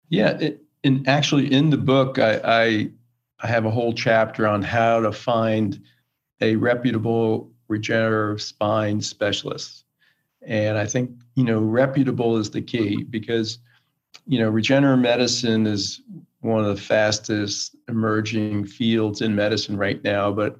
Yeah, 0.09 0.31
it, 0.39 0.63
and 0.83 1.07
actually, 1.07 1.53
in 1.53 1.69
the 1.69 1.77
book, 1.77 2.17
I, 2.17 2.41
I 2.43 2.89
I 3.39 3.47
have 3.47 3.65
a 3.65 3.71
whole 3.71 3.93
chapter 3.93 4.47
on 4.47 4.63
how 4.63 5.01
to 5.01 5.11
find 5.11 5.79
a 6.41 6.55
reputable 6.55 7.51
regenerative 7.67 8.41
spine 8.41 8.99
specialist, 8.99 9.82
and 10.45 10.77
I 10.77 10.85
think 10.85 11.11
you 11.35 11.43
know 11.43 11.59
reputable 11.59 12.37
is 12.37 12.49
the 12.49 12.61
key 12.61 13.03
because 13.03 13.59
you 14.27 14.39
know, 14.39 14.49
regenerative 14.49 15.01
medicine 15.01 15.67
is 15.67 16.01
one 16.41 16.63
of 16.63 16.75
the 16.75 16.81
fastest 16.81 17.75
emerging 17.87 18.65
fields 18.65 19.21
in 19.21 19.35
medicine 19.35 19.77
right 19.77 20.03
now, 20.03 20.31
but 20.31 20.57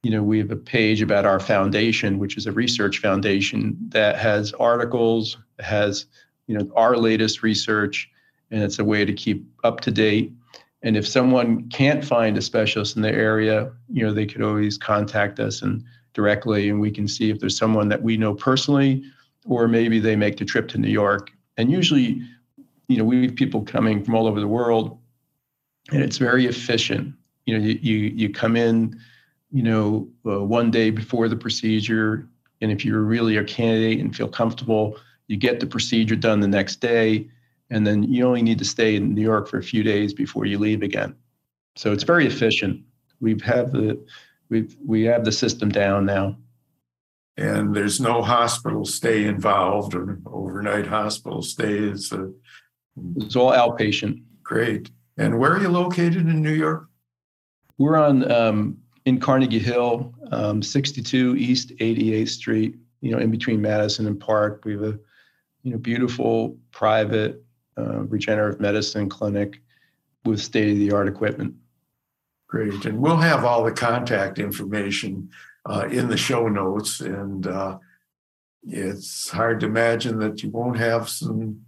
you 0.02 0.11
know, 0.11 0.22
we 0.22 0.38
have 0.38 0.50
a 0.50 0.57
page 0.57 1.00
about 1.00 1.24
our 1.24 1.40
foundation, 1.40 2.18
which 2.18 2.37
is 2.37 2.46
a 2.46 2.52
research 2.52 2.98
foundation 2.98 3.76
that 3.88 4.18
has 4.18 4.52
articles, 4.54 5.38
has, 5.61 6.07
you 6.46 6.59
know, 6.59 6.70
our 6.76 6.96
latest 6.96 7.42
research, 7.42 8.11
and 8.50 8.62
it's 8.62 8.78
a 8.78 8.85
way 8.85 9.04
to 9.04 9.12
keep 9.12 9.46
up 9.64 9.80
to 9.80 9.90
date. 9.90 10.33
And 10.83 10.96
if 10.98 11.09
someone 11.09 11.68
can't 11.70 12.04
find 12.04 12.37
a 12.37 12.42
specialist 12.42 12.96
in 12.96 13.02
the 13.02 13.12
area, 13.12 13.72
you 13.88 14.04
know, 14.04 14.12
they 14.12 14.26
could 14.26 14.42
always 14.42 14.76
contact 14.76 15.40
us 15.40 15.62
and 15.62 15.83
directly, 16.14 16.70
and 16.70 16.81
we 16.81 16.90
can 16.90 17.07
see 17.07 17.31
if 17.31 17.38
there's 17.40 17.57
someone 17.57 17.88
that 17.88 18.03
we 18.03 18.16
know 18.16 18.35
personally, 18.35 19.03
or 19.44 19.68
maybe 19.68 19.98
they 19.98 20.16
make 20.16 20.38
the 20.38 20.44
trip 20.44 20.68
to 20.68 20.79
New 20.79 20.88
York. 20.88 21.31
And 21.57 21.70
usually, 21.70 22.22
you 22.88 22.96
know, 22.96 23.05
we 23.05 23.27
have 23.27 23.37
people 23.37 23.62
coming 23.62 24.03
from 24.03 24.14
all 24.14 24.27
over 24.27 24.40
the 24.40 24.48
world, 24.48 24.98
and 25.92 26.03
it's 26.03 26.18
very 26.18 26.46
efficient. 26.46 27.14
You 27.46 27.59
know, 27.59 27.64
you 27.64 27.79
you, 27.83 27.96
you 28.14 28.33
come 28.33 28.57
in 28.57 28.98
you 29.55 29.62
know, 29.62 30.09
uh, 30.27 30.42
one 30.42 30.68
day 30.72 30.90
before 30.90 31.29
the 31.29 31.37
procedure. 31.37 32.29
And 32.61 32.72
if 32.72 32.85
you're 32.85 33.03
really 33.03 33.37
a 33.37 33.44
candidate 33.44 34.00
and 34.00 34.14
feel 34.14 34.27
comfortable, 34.27 34.98
you 35.29 35.37
get 35.37 35.61
the 35.61 35.66
procedure 35.66 36.16
done 36.16 36.40
the 36.40 36.48
next 36.48 36.81
day. 36.81 37.29
And 37.70 37.87
then 37.87 38.03
you 38.03 38.27
only 38.27 38.42
need 38.42 38.59
to 38.59 38.64
stay 38.64 38.96
in 38.96 39.14
New 39.14 39.22
York 39.22 39.46
for 39.46 39.59
a 39.59 39.62
few 39.62 39.85
days 39.85 40.12
before 40.12 40.44
you 40.44 40.59
leave 40.59 40.83
again. 40.83 41.14
So 41.77 41.92
it's 41.92 42.03
very 42.03 42.27
efficient. 42.27 42.83
We've 43.20 43.40
have 43.42 43.70
the 43.70 44.05
we've 44.48 44.76
we 44.85 45.04
have 45.04 45.24
the 45.24 45.33
system 45.33 45.68
down 45.68 46.07
now. 46.07 46.37
And 47.37 47.74
there's 47.74 48.00
no 48.00 48.22
hospital 48.22 48.85
stay 48.85 49.24
involved 49.24 49.94
or 49.94 50.20
overnight 50.26 50.87
hospital 50.87 51.42
stay. 51.42 51.78
It's, 51.78 52.12
a, 52.12 52.30
it's 53.16 53.35
all 53.35 53.50
outpatient. 53.50 54.22
Great. 54.44 54.90
And 55.16 55.38
where 55.38 55.52
are 55.52 55.61
you 55.61 55.68
located 55.68 56.28
in 56.28 56.42
New 56.42 56.52
York? 56.52 56.87
We're 57.76 57.96
on 57.96 58.30
um, 58.30 58.78
in 59.04 59.18
Carnegie 59.18 59.59
Hill, 59.59 60.14
um, 60.30 60.62
62 60.62 61.37
East 61.37 61.70
88th 61.80 62.28
Street, 62.28 62.76
you 63.00 63.11
know, 63.11 63.18
in 63.18 63.30
between 63.30 63.61
Madison 63.61 64.07
and 64.07 64.18
Park. 64.18 64.62
We 64.64 64.72
have 64.72 64.83
a, 64.83 64.98
you 65.64 65.72
know, 65.72 65.78
beautiful 65.78 66.57
private 66.70 67.42
uh, 67.76 68.04
regenerative 68.04 68.61
medicine 68.61 69.09
clinic 69.09 69.61
with 70.24 70.40
state 70.40 70.70
of 70.70 70.78
the 70.78 70.92
art 70.92 71.09
equipment. 71.09 71.54
Great. 72.48 72.85
And 72.85 73.00
we'll 73.00 73.16
have 73.16 73.44
all 73.44 73.64
the 73.64 73.72
contact 73.72 74.38
information 74.38 75.30
uh, 75.68 75.88
in 75.90 76.09
the 76.09 76.16
show 76.16 76.48
notes. 76.48 77.00
And 77.00 77.46
uh, 77.46 77.78
it's 78.62 79.30
hard 79.30 79.61
to 79.61 79.66
imagine 79.66 80.18
that 80.20 80.42
you 80.42 80.50
won't 80.50 80.78
have 80.78 81.09
some 81.09 81.64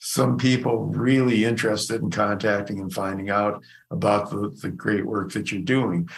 some 0.00 0.36
people 0.36 0.86
really 0.86 1.44
interested 1.44 2.00
in 2.00 2.10
contacting 2.10 2.78
and 2.78 2.92
finding 2.92 3.30
out 3.30 3.62
about 3.90 4.30
the, 4.30 4.56
the 4.62 4.70
great 4.70 5.04
work 5.04 5.32
that 5.32 5.50
you're 5.50 5.60
doing. 5.60 6.08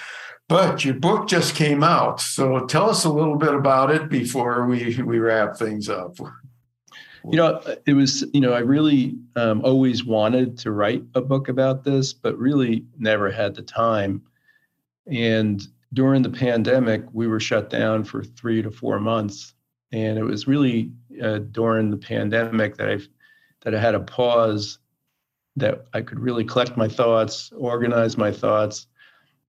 But 0.48 0.84
your 0.84 0.94
book 0.94 1.28
just 1.28 1.54
came 1.54 1.82
out. 1.82 2.20
So 2.20 2.66
tell 2.66 2.90
us 2.90 3.04
a 3.04 3.12
little 3.12 3.36
bit 3.36 3.54
about 3.54 3.90
it 3.90 4.08
before 4.08 4.66
we, 4.66 5.00
we 5.02 5.18
wrap 5.18 5.56
things 5.56 5.88
up. 5.88 6.16
You 7.24 7.37
know, 7.37 7.61
it 7.87 7.94
was, 7.94 8.24
you 8.33 8.40
know, 8.40 8.52
I 8.52 8.61
really 8.61 9.16
um, 9.37 9.62
always 9.64 10.04
wanted 10.04 10.56
to 10.59 10.70
write 10.70 11.02
a 11.14 11.20
book 11.20 11.48
about 11.48 11.85
this, 11.85 12.12
but 12.12 12.38
really 12.38 12.85
never 12.98 13.30
had 13.30 13.54
the 13.54 13.62
time. 13.62 14.22
And 15.06 15.66
during 15.92 16.22
the 16.22 16.30
pandemic, 16.30 17.04
we 17.12 17.26
were 17.26 17.40
shut 17.40 17.68
down 17.68 18.04
for 18.04 18.22
three 18.22 18.62
to 18.62 18.70
four 18.70 19.00
months. 19.00 19.54
And 19.92 20.18
it 20.18 20.24
was 20.24 20.46
really 20.46 20.92
uh, 21.22 21.38
during 21.38 21.90
the 21.90 21.96
pandemic 21.96 22.76
that 22.76 22.88
I 22.88 22.98
that 23.62 23.74
I 23.74 23.80
had 23.80 23.94
a 23.94 24.00
pause 24.00 24.78
that 25.56 25.87
I 25.92 26.00
could 26.00 26.20
really 26.20 26.44
collect 26.44 26.76
my 26.76 26.88
thoughts, 26.88 27.52
organize 27.54 28.16
my 28.16 28.33
thoughts, 28.33 28.87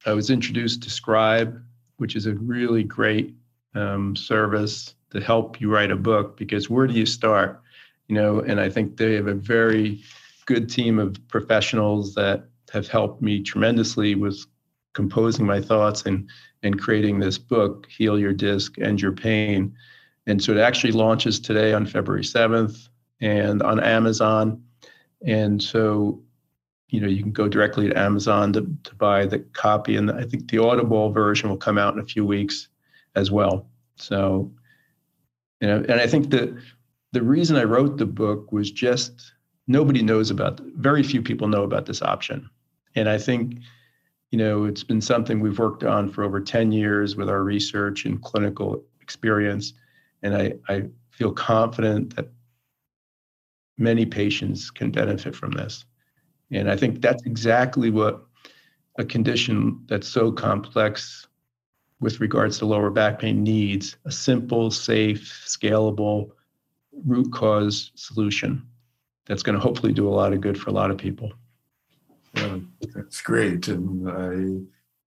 I 0.06 0.14
was 0.14 0.30
introduced 0.30 0.82
to 0.84 0.90
Scribe, 0.90 1.62
which 1.98 2.16
is 2.16 2.26
a 2.26 2.34
really 2.34 2.84
great 2.84 3.36
um, 3.76 4.16
service 4.16 4.96
to 5.12 5.22
help 5.22 5.62
you 5.62 5.72
write 5.72 5.92
a 5.92 5.96
book 5.96 6.38
because 6.38 6.70
where 6.70 6.88
do 6.88 6.94
you 6.94 7.06
start? 7.06 7.62
You 8.08 8.16
know, 8.16 8.40
and 8.40 8.60
I 8.60 8.70
think 8.70 8.98
they 8.98 9.14
have 9.16 9.28
a 9.28 9.34
very 9.34 10.04
good 10.46 10.70
team 10.70 11.00
of 11.00 11.16
professionals 11.28 12.16
that 12.16 12.46
have 12.72 12.88
helped 12.88 13.22
me 13.22 13.42
tremendously 13.42 14.16
with 14.16 14.46
composing 14.94 15.46
my 15.46 15.62
thoughts 15.62 16.04
and 16.06 16.30
and 16.64 16.80
creating 16.80 17.20
this 17.20 17.38
book, 17.40 17.88
Heal 17.90 18.20
Your 18.20 18.34
Disc 18.34 18.78
End 18.80 19.02
Your 19.02 19.14
Pain. 19.14 19.76
And 20.28 20.44
so 20.44 20.52
it 20.52 20.60
actually 20.60 20.92
launches 20.92 21.40
today 21.40 21.74
on 21.74 21.88
February 21.88 22.24
7th 22.24 22.88
and 23.20 23.64
on 23.64 23.80
Amazon. 23.80 24.64
And 25.26 25.62
so 25.62 26.22
you 26.92 27.00
know 27.00 27.08
you 27.08 27.24
can 27.24 27.32
go 27.32 27.48
directly 27.48 27.88
to 27.88 27.98
amazon 27.98 28.54
to, 28.54 28.62
to 28.84 28.94
buy 28.96 29.26
the 29.26 29.40
copy 29.40 29.96
and 29.96 30.12
i 30.12 30.24
think 30.24 30.52
the 30.52 30.58
audible 30.60 31.10
version 31.10 31.50
will 31.50 31.58
come 31.58 31.78
out 31.78 31.94
in 31.94 32.00
a 32.00 32.06
few 32.06 32.26
weeks 32.26 32.68
as 33.16 33.32
well 33.32 33.66
so 33.96 34.52
you 35.62 35.68
know 35.68 35.78
and 35.78 36.02
i 36.02 36.08
think 36.08 36.30
that 36.32 36.54
the 37.14 37.22
reason 37.22 37.56
i 37.56 37.64
wrote 37.64 37.98
the 37.98 38.06
book 38.06 38.52
was 38.52 38.72
just 38.72 39.34
nobody 39.68 40.02
knows 40.02 40.30
about 40.30 40.60
very 40.76 41.04
few 41.04 41.22
people 41.22 41.48
know 41.48 41.64
about 41.64 41.86
this 41.86 42.02
option. 42.02 42.50
And 42.96 43.08
i 43.08 43.18
think 43.18 43.60
you 44.32 44.38
know 44.38 44.66
it's 44.66 44.84
been 44.84 45.02
something 45.02 45.40
we've 45.40 45.60
worked 45.60 45.84
on 45.84 46.10
for 46.10 46.24
over 46.24 46.42
10 46.42 46.72
years 46.72 47.16
with 47.16 47.30
our 47.30 47.44
research 47.44 48.06
and 48.06 48.22
clinical 48.22 48.84
experience. 49.02 49.74
And 50.24 50.36
i 50.36 50.54
i 50.68 50.84
feel 51.12 51.32
confident 51.32 52.16
that 52.16 52.30
many 53.78 54.06
patients 54.06 54.72
can 54.72 54.92
benefit 54.92 55.36
from 55.36 55.52
this. 55.52 55.86
And 56.52 56.70
I 56.70 56.76
think 56.76 57.02
that's 57.02 57.24
exactly 57.24 57.90
what 57.90 58.24
a 58.98 59.06
condition 59.06 59.84
that's 59.88 60.08
so 60.08 60.32
complex 60.32 61.28
with 62.02 62.20
regards 62.20 62.58
to 62.60 62.66
lower 62.66 62.90
back 62.90 63.20
pain 63.20 63.44
needs 63.44 63.96
a 64.06 64.12
simple, 64.12 64.72
safe, 64.72 65.44
scalable 65.46 66.32
root 67.06 67.32
cause 67.32 67.92
solution 67.96 68.68
that's 69.26 69.44
going 69.44 69.58
to 69.58 69.62
hopefully 69.62 69.94
do 69.94 70.08
a 70.08 70.12
lot 70.12 70.34
of 70.34 70.42
good 70.42 70.60
for 70.60 70.70
a 70.70 70.74
lot 70.74 70.92
of 70.92 70.98
people. 70.98 71.32
Yeah, 72.34 72.58
that's 72.94 73.22
great. 73.22 73.68
And 73.68 74.10
I 74.10 74.66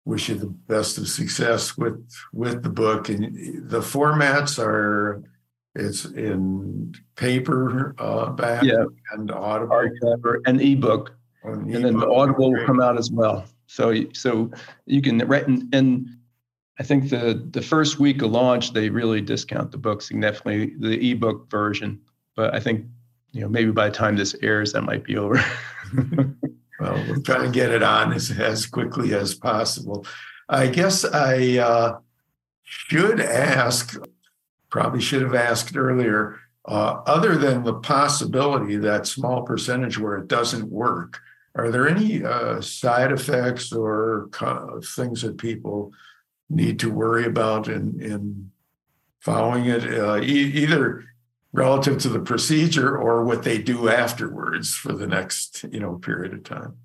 wish 0.05 0.29
you 0.29 0.35
the 0.35 0.47
best 0.47 0.99
of 0.99 1.09
success 1.09 1.79
with 1.79 2.07
with 2.33 2.63
the 2.63 2.71
book. 2.71 3.09
And 3.09 3.69
the 3.71 3.81
formats 3.81 4.59
are 4.59 5.23
it's 5.75 6.05
in 6.05 6.95
paper 7.15 7.95
uh, 7.99 8.31
back 8.31 8.65
yeah. 8.65 8.85
and 9.13 9.31
audible 9.31 9.77
hardcover 9.77 10.41
and 10.45 10.61
ebook 10.61 11.15
and 11.43 11.85
then 11.85 11.99
the 11.99 12.09
Audible 12.09 12.53
will 12.53 12.67
come 12.67 12.81
out 12.81 12.99
as 12.99 13.11
well. 13.11 13.45
So 13.67 14.05
so 14.13 14.51
you 14.87 15.01
can 15.01 15.19
write 15.19 15.47
and, 15.47 15.73
and 15.75 16.07
I 16.81 16.83
think 16.83 17.11
the 17.11 17.47
the 17.51 17.61
first 17.61 18.01
week 18.01 18.23
of 18.23 18.31
launch 18.31 18.73
they 18.73 18.89
really 18.89 19.21
discount 19.21 19.71
the 19.71 19.77
book 19.77 20.01
significantly, 20.01 20.73
the 20.79 21.13
ebook 21.13 21.51
version. 21.51 22.01
But 22.35 22.55
I 22.55 22.61
think 22.61 22.87
you 23.33 23.43
know 23.43 23.51
maybe 23.51 23.71
by 23.71 23.91
the 23.91 23.95
time 23.95 24.17
this 24.17 24.35
airs 24.43 24.73
that 24.73 24.83
might 24.83 25.05
be 25.05 25.19
over. 25.19 25.45
well, 26.81 27.05
we'll 27.07 27.23
try 27.23 27.45
and 27.45 27.53
get 27.53 27.71
it 27.71 27.83
on 27.83 28.15
as, 28.15 28.31
as 28.31 28.65
quickly 28.65 29.13
as 29.13 29.35
possible. 29.35 30.07
I 30.49 30.69
guess 30.69 31.05
I 31.05 31.59
uh, 31.59 31.99
should 32.63 33.21
ask, 33.21 34.01
probably 34.71 35.03
should 35.03 35.23
have 35.23 35.35
asked 35.35 35.77
earlier, 35.77 36.41
uh, 36.65 37.03
other 37.05 37.37
than 37.37 37.63
the 37.63 37.75
possibility 37.75 38.77
that 38.77 39.07
small 39.07 39.43
percentage 39.43 39.99
where 39.99 40.17
it 40.17 40.29
doesn't 40.29 40.71
work, 40.71 41.21
are 41.57 41.71
there 41.71 41.87
any 41.87 42.25
uh, 42.25 42.63
side 42.63 43.13
effects 43.13 43.71
or 43.71 44.29
co- 44.33 44.81
things 44.83 45.21
that 45.23 45.37
people 45.37 45.93
need 46.51 46.79
to 46.81 46.91
worry 46.91 47.25
about 47.25 47.69
in, 47.69 48.01
in 48.01 48.51
following 49.21 49.67
it, 49.67 49.85
uh, 49.85 50.21
e- 50.21 50.53
either 50.63 51.05
relative 51.53 51.99
to 51.99 52.09
the 52.09 52.21
procedure 52.21 52.97
or 52.97 53.25
what 53.25 53.43
they 53.43 53.59
do 53.59 53.89
afterwards 53.89 54.75
for 54.75 54.93
the 54.93 55.07
next 55.07 55.65
you 55.73 55.81
know 55.81 55.95
period 55.97 56.35
of 56.35 56.45
time? 56.45 56.77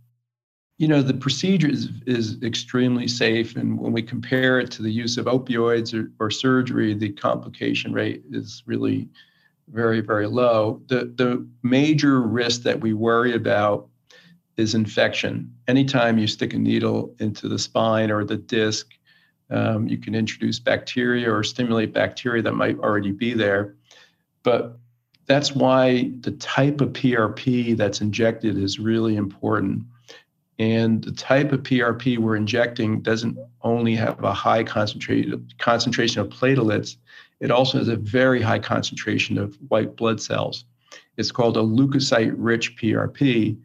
You 0.78 0.89
know, 0.89 1.01
the 1.01 1.13
procedure 1.13 1.70
is, 1.70 1.89
is 2.05 2.41
extremely 2.43 3.07
safe. 3.07 3.55
And 3.55 3.80
when 3.80 3.93
we 3.93 4.01
compare 4.01 4.59
it 4.59 4.72
to 4.72 4.82
the 4.82 4.91
use 4.91 5.18
of 5.18 5.26
opioids 5.26 5.93
or, 5.93 6.11
or 6.20 6.30
surgery, 6.30 6.93
the 6.93 7.13
complication 7.13 7.93
rate 7.93 8.24
is 8.30 8.61
really 8.66 9.07
very, 9.70 10.01
very 10.01 10.28
low. 10.28 10.82
The, 10.88 11.13
the 11.16 11.47
major 11.63 12.22
risk 12.22 12.63
that 12.63 12.82
we 12.82 12.93
worry 12.93 13.36
about 13.36 13.88
is 14.57 14.76
infection. 14.76 15.53
Anytime 15.70 16.18
you 16.18 16.28
stick 16.28 16.53
a 16.53 16.57
needle 16.57 17.16
into 17.20 17.47
the 17.47 17.59
spine 17.59 18.11
or 18.11 18.26
the 18.26 18.38
disc, 18.38 18.89
um, 19.50 19.88
you 19.88 19.98
can 19.98 20.16
introduce 20.16 20.60
bacteria 20.60 21.32
or 21.32 21.43
stimulate 21.43 21.93
bacteria 21.93 22.41
that 22.41 22.54
might 22.54 22.80
already 22.80 23.12
be 23.12 23.34
there. 23.34 23.76
But 24.43 24.78
that's 25.28 25.54
why 25.54 26.12
the 26.22 26.32
type 26.32 26.82
of 26.82 26.89
PRP 26.93 27.76
that's 27.78 28.02
injected 28.02 28.58
is 28.58 28.80
really 28.80 29.16
important. 29.16 29.84
And 30.58 31.04
the 31.04 31.12
type 31.12 31.52
of 31.52 31.64
PRP 31.64 32.18
we're 32.18 32.36
injecting 32.36 33.02
doesn't 33.02 33.38
only 33.62 33.96
have 33.96 34.24
a 34.24 34.34
high 34.34 34.64
concentration 34.64 35.48
concentration 35.58 36.22
of 36.22 36.30
platelets, 36.30 36.98
it 37.39 37.52
also 37.52 37.78
has 37.80 37.89
a 37.89 37.98
very 37.98 38.41
high 38.41 38.60
concentration 38.60 39.38
of 39.38 39.58
white 39.68 39.96
blood 39.96 40.22
cells. 40.22 40.66
It's 41.18 41.32
called 41.32 41.58
a 41.58 41.62
leukocyte 41.62 42.34
rich 42.38 42.78
PRP. 42.78 43.58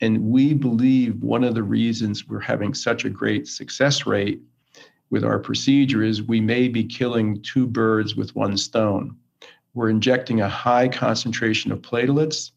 And 0.00 0.22
we 0.22 0.54
believe 0.54 1.22
one 1.22 1.44
of 1.44 1.54
the 1.54 1.62
reasons 1.62 2.26
we're 2.26 2.40
having 2.40 2.74
such 2.74 3.04
a 3.04 3.10
great 3.10 3.46
success 3.46 4.06
rate 4.06 4.40
with 5.14 5.22
our 5.24 5.38
procedure 5.38 6.02
is 6.02 6.24
we 6.24 6.40
may 6.40 6.66
be 6.66 6.82
killing 6.82 7.40
two 7.40 7.68
birds 7.68 8.16
with 8.16 8.34
one 8.34 8.56
stone. 8.56 9.16
We're 9.72 9.88
injecting 9.88 10.40
a 10.40 10.48
high 10.48 10.88
concentration 10.88 11.70
of 11.70 11.82
platelets, 11.82 12.50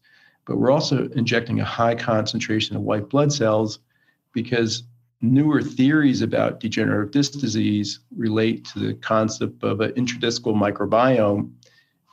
but 0.44 0.56
we're 0.56 0.72
also 0.72 1.08
injecting 1.10 1.60
a 1.60 1.64
high 1.64 1.94
concentration 1.94 2.74
of 2.74 2.82
white 2.82 3.10
blood 3.10 3.32
cells 3.32 3.78
because 4.32 4.82
newer 5.20 5.62
theories 5.62 6.20
about 6.20 6.58
degenerative 6.58 7.12
disc 7.12 7.38
disease 7.38 8.00
relate 8.16 8.64
to 8.72 8.80
the 8.80 8.94
concept 8.94 9.62
of 9.62 9.80
an 9.80 9.92
intradiscal 9.92 10.52
microbiome, 10.52 11.52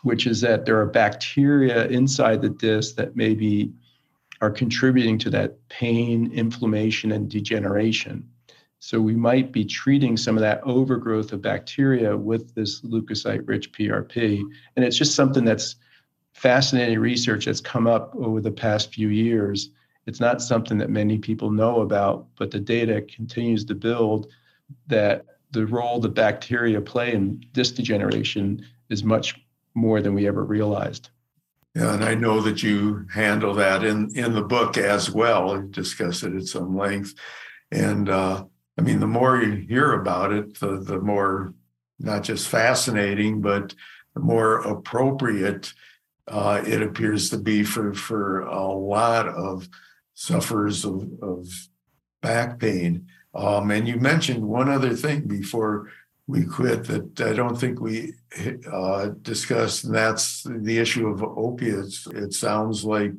which 0.04 0.28
is 0.28 0.42
that 0.42 0.68
there 0.68 0.80
are 0.80 0.86
bacteria 0.86 1.88
inside 1.88 2.44
the 2.44 2.50
disc 2.50 2.94
that 2.98 3.16
maybe 3.16 3.74
are 4.42 4.52
contributing 4.52 5.18
to 5.18 5.32
that 5.32 5.58
pain, 5.70 6.32
inflammation, 6.34 7.12
and 7.14 7.32
degeneration. 7.32 8.30
So 8.80 9.02
we 9.02 9.16
might 9.16 9.52
be 9.52 9.66
treating 9.66 10.18
some 10.18 10.36
of 10.36 10.42
that 10.42 10.62
overgrowth 10.64 11.34
of 11.34 11.42
bacteria 11.42 12.16
with 12.16 12.54
this 12.54 12.82
leukocyte 12.82 13.48
rich 13.48 13.72
PRP. 13.72 14.42
And 14.76 14.86
it's 14.86 14.98
just 14.98 15.16
something 15.16 15.46
that's 15.46 15.76
fascinating 16.34 17.00
research 17.00 17.46
that's 17.46 17.62
come 17.62 17.88
up 17.88 18.14
over 18.16 18.42
the 18.42 18.52
past 18.52 18.94
few 18.94 19.08
years. 19.08 19.70
It's 20.06 20.20
not 20.20 20.42
something 20.42 20.78
that 20.78 20.90
many 20.90 21.18
people 21.18 21.50
know 21.50 21.82
about, 21.82 22.28
but 22.36 22.52
the 22.52 22.60
data 22.60 23.02
continues 23.02 23.66
to 23.66 23.76
build 23.76 24.28
that 24.88 25.26
the 25.52 25.66
role 25.66 26.00
the 26.00 26.10
bacteria 26.10 26.82
play 26.82 27.14
in 27.14 27.44
disc 27.54 27.76
degeneration 27.76 28.66
is 28.90 29.04
much 29.04 29.40
more 29.74 30.02
than 30.02 30.14
we 30.14 30.28
ever 30.28 30.44
realized. 30.44 31.10
Yeah, 31.76 31.94
and 31.94 32.04
I 32.04 32.16
know 32.16 32.42
that 32.42 32.64
you 32.64 33.06
handle 33.14 33.54
that 33.56 33.84
in 33.84 34.16
in 34.16 34.34
the 34.34 34.44
book 34.44 34.78
as 34.78 35.12
well. 35.12 35.56
You 35.56 35.68
discuss 35.68 36.24
it 36.24 36.34
at 36.34 36.46
some 36.46 36.78
length, 36.78 37.14
and 37.72 38.10
uh, 38.10 38.46
I 38.78 38.82
mean, 38.82 39.00
the 39.00 39.08
more 39.08 39.42
you 39.42 39.54
hear 39.54 39.94
about 39.94 40.34
it, 40.34 40.60
the, 40.60 40.80
the 40.80 41.00
more 41.00 41.54
not 42.00 42.24
just 42.24 42.50
fascinating, 42.50 43.42
but 43.42 43.74
the 44.14 44.20
more 44.20 44.60
appropriate 44.60 45.74
uh, 46.28 46.62
it 46.66 46.82
appears 46.82 47.30
to 47.30 47.38
be 47.38 47.64
for, 47.64 47.94
for 47.94 48.42
a 48.42 48.68
lot 48.68 49.28
of 49.28 49.70
sufferers 50.14 50.84
of, 50.84 51.08
of 51.22 51.48
back 52.22 52.60
pain. 52.60 53.08
Um, 53.34 53.70
and 53.72 53.88
you 53.88 53.98
mentioned 53.98 54.44
one 54.44 54.70
other 54.70 54.96
thing 54.96 55.28
before 55.28 55.92
we 56.28 56.44
quit 56.46 56.86
that 56.86 57.22
I 57.22 57.34
don't 57.34 57.58
think 57.58 57.80
we 57.80 58.14
uh, 58.72 59.10
discussed, 59.22 59.84
and 59.84 59.94
that's 59.94 60.44
the 60.44 60.80
issue 60.80 61.08
of 61.08 61.22
opiates. 61.22 62.08
It 62.08 62.34
sounds 62.34 62.84
like 62.84 63.14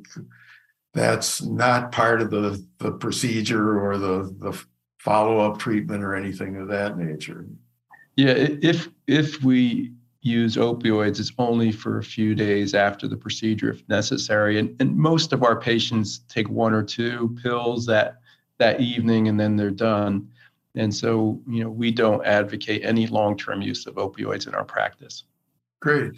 that's 0.92 1.42
not 1.42 1.92
part 1.92 2.20
of 2.20 2.30
the, 2.30 2.64
the 2.78 2.92
procedure 2.92 3.78
or 3.78 3.98
the, 3.98 4.34
the 4.38 4.64
follow-up 5.06 5.58
treatment 5.58 6.02
or 6.02 6.16
anything 6.16 6.56
of 6.56 6.66
that 6.66 6.98
nature. 6.98 7.46
Yeah, 8.16 8.34
if 8.72 8.88
if 9.06 9.40
we 9.42 9.92
use 10.20 10.56
opioids, 10.56 11.20
it's 11.20 11.32
only 11.38 11.70
for 11.70 11.98
a 11.98 12.02
few 12.02 12.34
days 12.34 12.74
after 12.74 13.06
the 13.06 13.16
procedure 13.16 13.70
if 13.70 13.88
necessary. 13.88 14.58
And, 14.58 14.74
and 14.80 14.96
most 14.96 15.32
of 15.32 15.44
our 15.44 15.60
patients 15.60 16.20
take 16.28 16.48
one 16.48 16.74
or 16.74 16.82
two 16.82 17.38
pills 17.40 17.86
that 17.86 18.16
that 18.58 18.80
evening 18.80 19.28
and 19.28 19.38
then 19.38 19.54
they're 19.56 19.70
done. 19.70 20.28
And 20.74 20.92
so, 20.92 21.40
you 21.48 21.62
know, 21.62 21.70
we 21.70 21.90
don't 21.92 22.26
advocate 22.26 22.84
any 22.84 23.06
long-term 23.06 23.62
use 23.62 23.86
of 23.86 23.94
opioids 23.94 24.48
in 24.48 24.54
our 24.54 24.64
practice. 24.64 25.24
Great. 25.80 26.12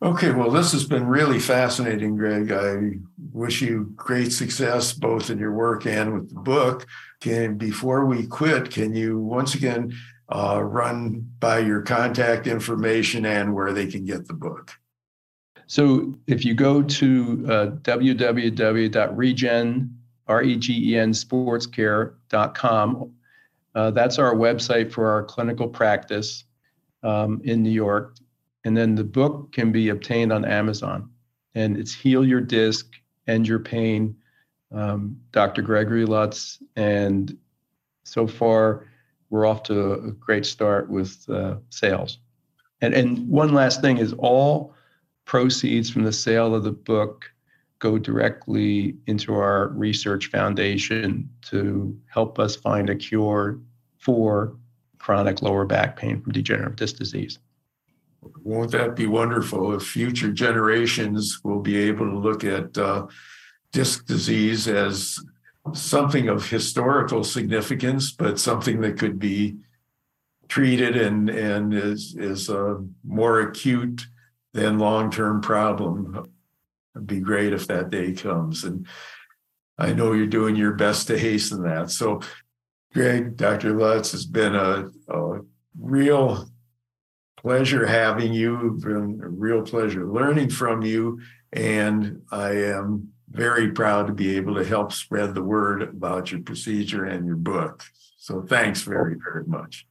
Okay, 0.00 0.30
well, 0.30 0.50
this 0.50 0.72
has 0.72 0.84
been 0.84 1.06
really 1.06 1.38
fascinating, 1.38 2.16
Greg. 2.16 2.50
I 2.52 2.98
wish 3.32 3.62
you 3.62 3.92
great 3.96 4.32
success 4.32 4.92
both 4.92 5.30
in 5.30 5.38
your 5.38 5.52
work 5.52 5.86
and 5.86 6.14
with 6.14 6.28
the 6.28 6.40
book. 6.40 6.86
Can 7.20 7.58
before 7.58 8.06
we 8.06 8.26
quit, 8.26 8.70
can 8.70 8.94
you 8.94 9.18
once 9.18 9.54
again 9.54 9.92
uh, 10.28 10.62
run 10.62 11.28
by 11.40 11.58
your 11.58 11.82
contact 11.82 12.46
information 12.46 13.26
and 13.26 13.52
where 13.54 13.72
they 13.72 13.86
can 13.86 14.04
get 14.04 14.28
the 14.28 14.34
book? 14.34 14.72
So 15.66 16.14
if 16.26 16.44
you 16.44 16.54
go 16.54 16.82
to 16.82 17.44
uh, 17.46 17.66
www.regen, 17.82 19.94
R-E-G-E-N, 20.26 21.12
sportscare.com, 21.12 23.12
uh, 23.74 23.90
that's 23.90 24.18
our 24.18 24.34
website 24.34 24.92
for 24.92 25.10
our 25.10 25.24
clinical 25.24 25.68
practice 25.68 26.44
um, 27.02 27.40
in 27.44 27.62
New 27.62 27.70
York. 27.70 28.16
And 28.64 28.76
then 28.76 28.94
the 28.94 29.04
book 29.04 29.52
can 29.52 29.70
be 29.70 29.90
obtained 29.90 30.32
on 30.32 30.44
Amazon. 30.44 31.10
And 31.54 31.76
it's 31.76 31.94
Heal 31.94 32.24
Your 32.24 32.40
Disc, 32.40 32.90
End 33.26 33.46
Your 33.46 33.58
Pain, 33.58 34.16
um, 34.72 35.18
Dr. 35.32 35.62
Gregory 35.62 36.04
Lutz. 36.04 36.62
And 36.76 37.36
so 38.04 38.26
far, 38.26 38.86
we're 39.30 39.46
off 39.46 39.62
to 39.64 39.92
a 39.92 40.12
great 40.12 40.46
start 40.46 40.88
with 40.88 41.24
uh, 41.28 41.56
sales. 41.70 42.18
And, 42.80 42.94
and 42.94 43.28
one 43.28 43.52
last 43.52 43.80
thing 43.80 43.98
is 43.98 44.14
all 44.14 44.74
proceeds 45.24 45.90
from 45.90 46.04
the 46.04 46.12
sale 46.12 46.54
of 46.54 46.64
the 46.64 46.72
book 46.72 47.30
go 47.80 47.98
directly 47.98 48.96
into 49.06 49.34
our 49.34 49.68
research 49.68 50.26
foundation 50.30 51.28
to 51.42 51.96
help 52.06 52.38
us 52.38 52.56
find 52.56 52.90
a 52.90 52.96
cure 52.96 53.58
for 53.98 54.56
chronic 54.98 55.42
lower 55.42 55.64
back 55.64 55.96
pain 55.96 56.20
from 56.20 56.32
degenerative 56.32 56.76
disc 56.76 56.96
disease. 56.96 57.38
Won't 58.42 58.72
that 58.72 58.96
be 58.96 59.06
wonderful 59.06 59.74
if 59.74 59.82
future 59.82 60.32
generations 60.32 61.40
will 61.44 61.60
be 61.60 61.76
able 61.76 62.06
to 62.10 62.18
look 62.18 62.42
at 62.42 62.76
uh, 62.76 63.06
disc 63.72 64.06
disease 64.06 64.68
as 64.68 65.18
something 65.74 66.28
of 66.28 66.48
historical 66.48 67.24
significance, 67.24 68.12
but 68.12 68.38
something 68.38 68.80
that 68.80 68.98
could 68.98 69.18
be 69.18 69.56
treated 70.48 70.96
and, 70.96 71.28
and 71.28 71.74
is, 71.74 72.16
is 72.18 72.48
a 72.48 72.82
more 73.04 73.40
acute 73.40 74.06
than 74.54 74.78
long 74.78 75.10
term 75.10 75.40
problem? 75.40 76.30
It'd 76.94 77.06
be 77.06 77.20
great 77.20 77.52
if 77.52 77.66
that 77.66 77.90
day 77.90 78.12
comes. 78.12 78.64
And 78.64 78.86
I 79.76 79.92
know 79.92 80.12
you're 80.12 80.26
doing 80.26 80.56
your 80.56 80.72
best 80.72 81.06
to 81.08 81.18
hasten 81.18 81.62
that. 81.62 81.90
So, 81.90 82.20
Greg, 82.92 83.36
Dr. 83.36 83.78
Lutz, 83.78 84.12
has 84.12 84.24
been 84.24 84.54
a, 84.54 84.88
a 85.08 85.40
real 85.78 86.48
pleasure 87.36 87.86
having 87.86 88.32
you. 88.32 88.78
Been 88.82 89.20
a 89.22 89.28
real 89.28 89.62
pleasure 89.62 90.06
learning 90.06 90.50
from 90.50 90.82
you. 90.82 91.20
And 91.52 92.22
I 92.32 92.50
am 92.50 93.12
very 93.30 93.70
proud 93.70 94.06
to 94.06 94.12
be 94.12 94.36
able 94.36 94.54
to 94.54 94.64
help 94.64 94.92
spread 94.92 95.34
the 95.34 95.42
word 95.42 95.82
about 95.82 96.32
your 96.32 96.40
procedure 96.40 97.04
and 97.04 97.26
your 97.26 97.36
book. 97.36 97.84
So 98.18 98.42
thanks 98.42 98.82
very, 98.82 99.16
very 99.22 99.44
much. 99.44 99.86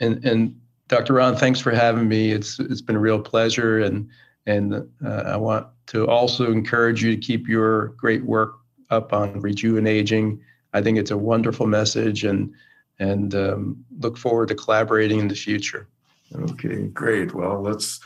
And 0.00 0.24
and 0.24 0.60
Dr. 0.88 1.14
Ron, 1.14 1.36
thanks 1.36 1.60
for 1.60 1.70
having 1.70 2.08
me. 2.08 2.32
It's 2.32 2.58
it's 2.60 2.82
been 2.82 2.96
a 2.96 3.00
real 3.00 3.20
pleasure, 3.20 3.80
and 3.80 4.08
and 4.46 4.74
uh, 5.04 5.22
I 5.26 5.36
want 5.36 5.66
to 5.88 6.06
also 6.06 6.50
encourage 6.50 7.02
you 7.02 7.14
to 7.14 7.20
keep 7.20 7.48
your 7.48 7.88
great 7.88 8.24
work 8.24 8.54
up 8.90 9.12
on 9.12 9.40
rejuvenating. 9.40 10.40
I 10.72 10.82
think 10.82 10.98
it's 10.98 11.10
a 11.10 11.18
wonderful 11.18 11.66
message, 11.66 12.24
and 12.24 12.52
and 12.98 13.34
um, 13.34 13.84
look 13.98 14.16
forward 14.18 14.48
to 14.48 14.54
collaborating 14.54 15.20
in 15.20 15.28
the 15.28 15.34
future. 15.34 15.88
Okay, 16.34 16.88
great. 16.88 17.34
Well, 17.34 17.62
let's 17.62 18.00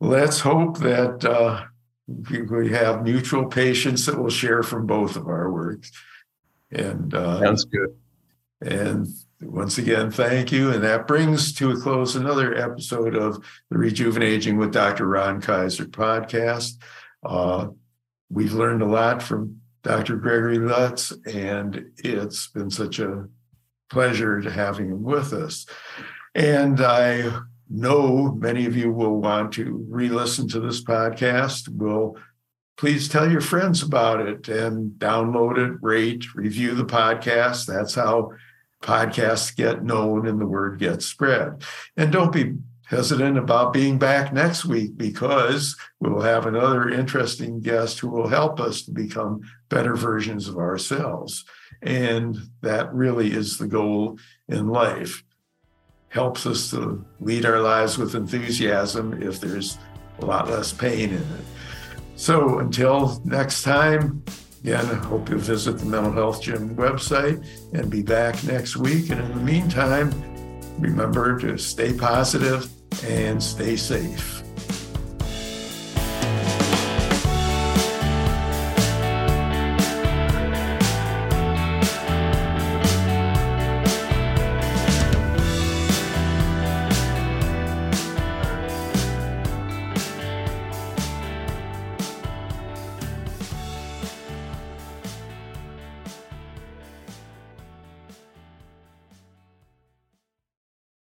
let's 0.00 0.40
hope 0.40 0.78
that 0.78 1.24
uh, 1.24 1.64
we 2.06 2.70
have 2.70 3.02
mutual 3.02 3.46
patients 3.46 4.06
that 4.06 4.18
will 4.18 4.30
share 4.30 4.62
from 4.62 4.86
both 4.86 5.16
of 5.16 5.26
our 5.26 5.50
works. 5.50 5.92
And 6.70 7.14
uh, 7.14 7.40
sounds 7.40 7.64
good. 7.64 7.96
And 8.60 9.08
once 9.40 9.78
again, 9.78 10.10
thank 10.10 10.52
you. 10.52 10.70
And 10.70 10.82
that 10.84 11.06
brings 11.06 11.52
to 11.54 11.70
a 11.70 11.80
close 11.80 12.16
another 12.16 12.54
episode 12.54 13.14
of 13.16 13.44
the 13.70 13.78
Rejuvenating 13.78 14.56
with 14.56 14.72
Dr. 14.72 15.06
Ron 15.06 15.40
Kaiser 15.40 15.86
podcast. 15.86 16.78
Uh, 17.24 17.68
we've 18.30 18.52
learned 18.52 18.82
a 18.82 18.86
lot 18.86 19.22
from 19.22 19.60
Dr. 19.82 20.16
Gregory 20.16 20.58
Lutz, 20.58 21.12
and 21.26 21.90
it's 21.98 22.48
been 22.48 22.70
such 22.70 23.00
a 23.00 23.28
pleasure 23.90 24.40
to 24.40 24.50
having 24.50 24.86
him 24.86 25.02
with 25.02 25.32
us. 25.32 25.66
And 26.34 26.80
I 26.80 27.40
know 27.72 28.32
many 28.38 28.66
of 28.66 28.76
you 28.76 28.92
will 28.92 29.16
want 29.16 29.52
to 29.54 29.84
re 29.88 30.08
listen 30.08 30.48
to 30.48 30.60
this 30.60 30.84
podcast. 30.84 31.68
Will 31.68 32.16
please 32.76 33.08
tell 33.08 33.30
your 33.30 33.40
friends 33.40 33.82
about 33.82 34.20
it 34.20 34.48
and 34.48 34.92
download 34.92 35.58
it, 35.58 35.78
rate, 35.82 36.34
review 36.34 36.74
the 36.74 36.84
podcast. 36.84 37.66
That's 37.66 37.94
how 37.94 38.32
podcasts 38.82 39.54
get 39.54 39.84
known 39.84 40.26
and 40.26 40.40
the 40.40 40.46
word 40.46 40.78
gets 40.78 41.06
spread. 41.06 41.62
And 41.96 42.12
don't 42.12 42.32
be 42.32 42.54
hesitant 42.86 43.38
about 43.38 43.72
being 43.72 43.98
back 43.98 44.34
next 44.34 44.66
week 44.66 44.98
because 44.98 45.76
we'll 45.98 46.20
have 46.20 46.44
another 46.44 46.90
interesting 46.90 47.60
guest 47.60 48.00
who 48.00 48.08
will 48.08 48.28
help 48.28 48.60
us 48.60 48.82
to 48.82 48.90
become 48.90 49.40
better 49.70 49.96
versions 49.96 50.46
of 50.46 50.58
ourselves. 50.58 51.44
And 51.80 52.36
that 52.60 52.92
really 52.92 53.32
is 53.32 53.56
the 53.56 53.66
goal 53.66 54.18
in 54.48 54.68
life. 54.68 55.24
Helps 56.12 56.44
us 56.44 56.70
to 56.72 57.02
lead 57.20 57.46
our 57.46 57.58
lives 57.58 57.96
with 57.96 58.14
enthusiasm 58.14 59.22
if 59.22 59.40
there's 59.40 59.78
a 60.20 60.26
lot 60.26 60.46
less 60.46 60.70
pain 60.70 61.08
in 61.08 61.22
it. 61.22 61.44
So 62.16 62.58
until 62.58 63.22
next 63.24 63.62
time, 63.62 64.22
again, 64.62 64.84
I 64.84 64.94
hope 65.06 65.30
you'll 65.30 65.38
visit 65.38 65.78
the 65.78 65.86
Mental 65.86 66.12
Health 66.12 66.42
Gym 66.42 66.76
website 66.76 67.42
and 67.72 67.90
be 67.90 68.02
back 68.02 68.44
next 68.44 68.76
week. 68.76 69.08
And 69.08 69.22
in 69.22 69.30
the 69.30 69.42
meantime, 69.42 70.12
remember 70.78 71.40
to 71.40 71.56
stay 71.56 71.94
positive 71.94 72.70
and 73.04 73.42
stay 73.42 73.76
safe. 73.76 74.41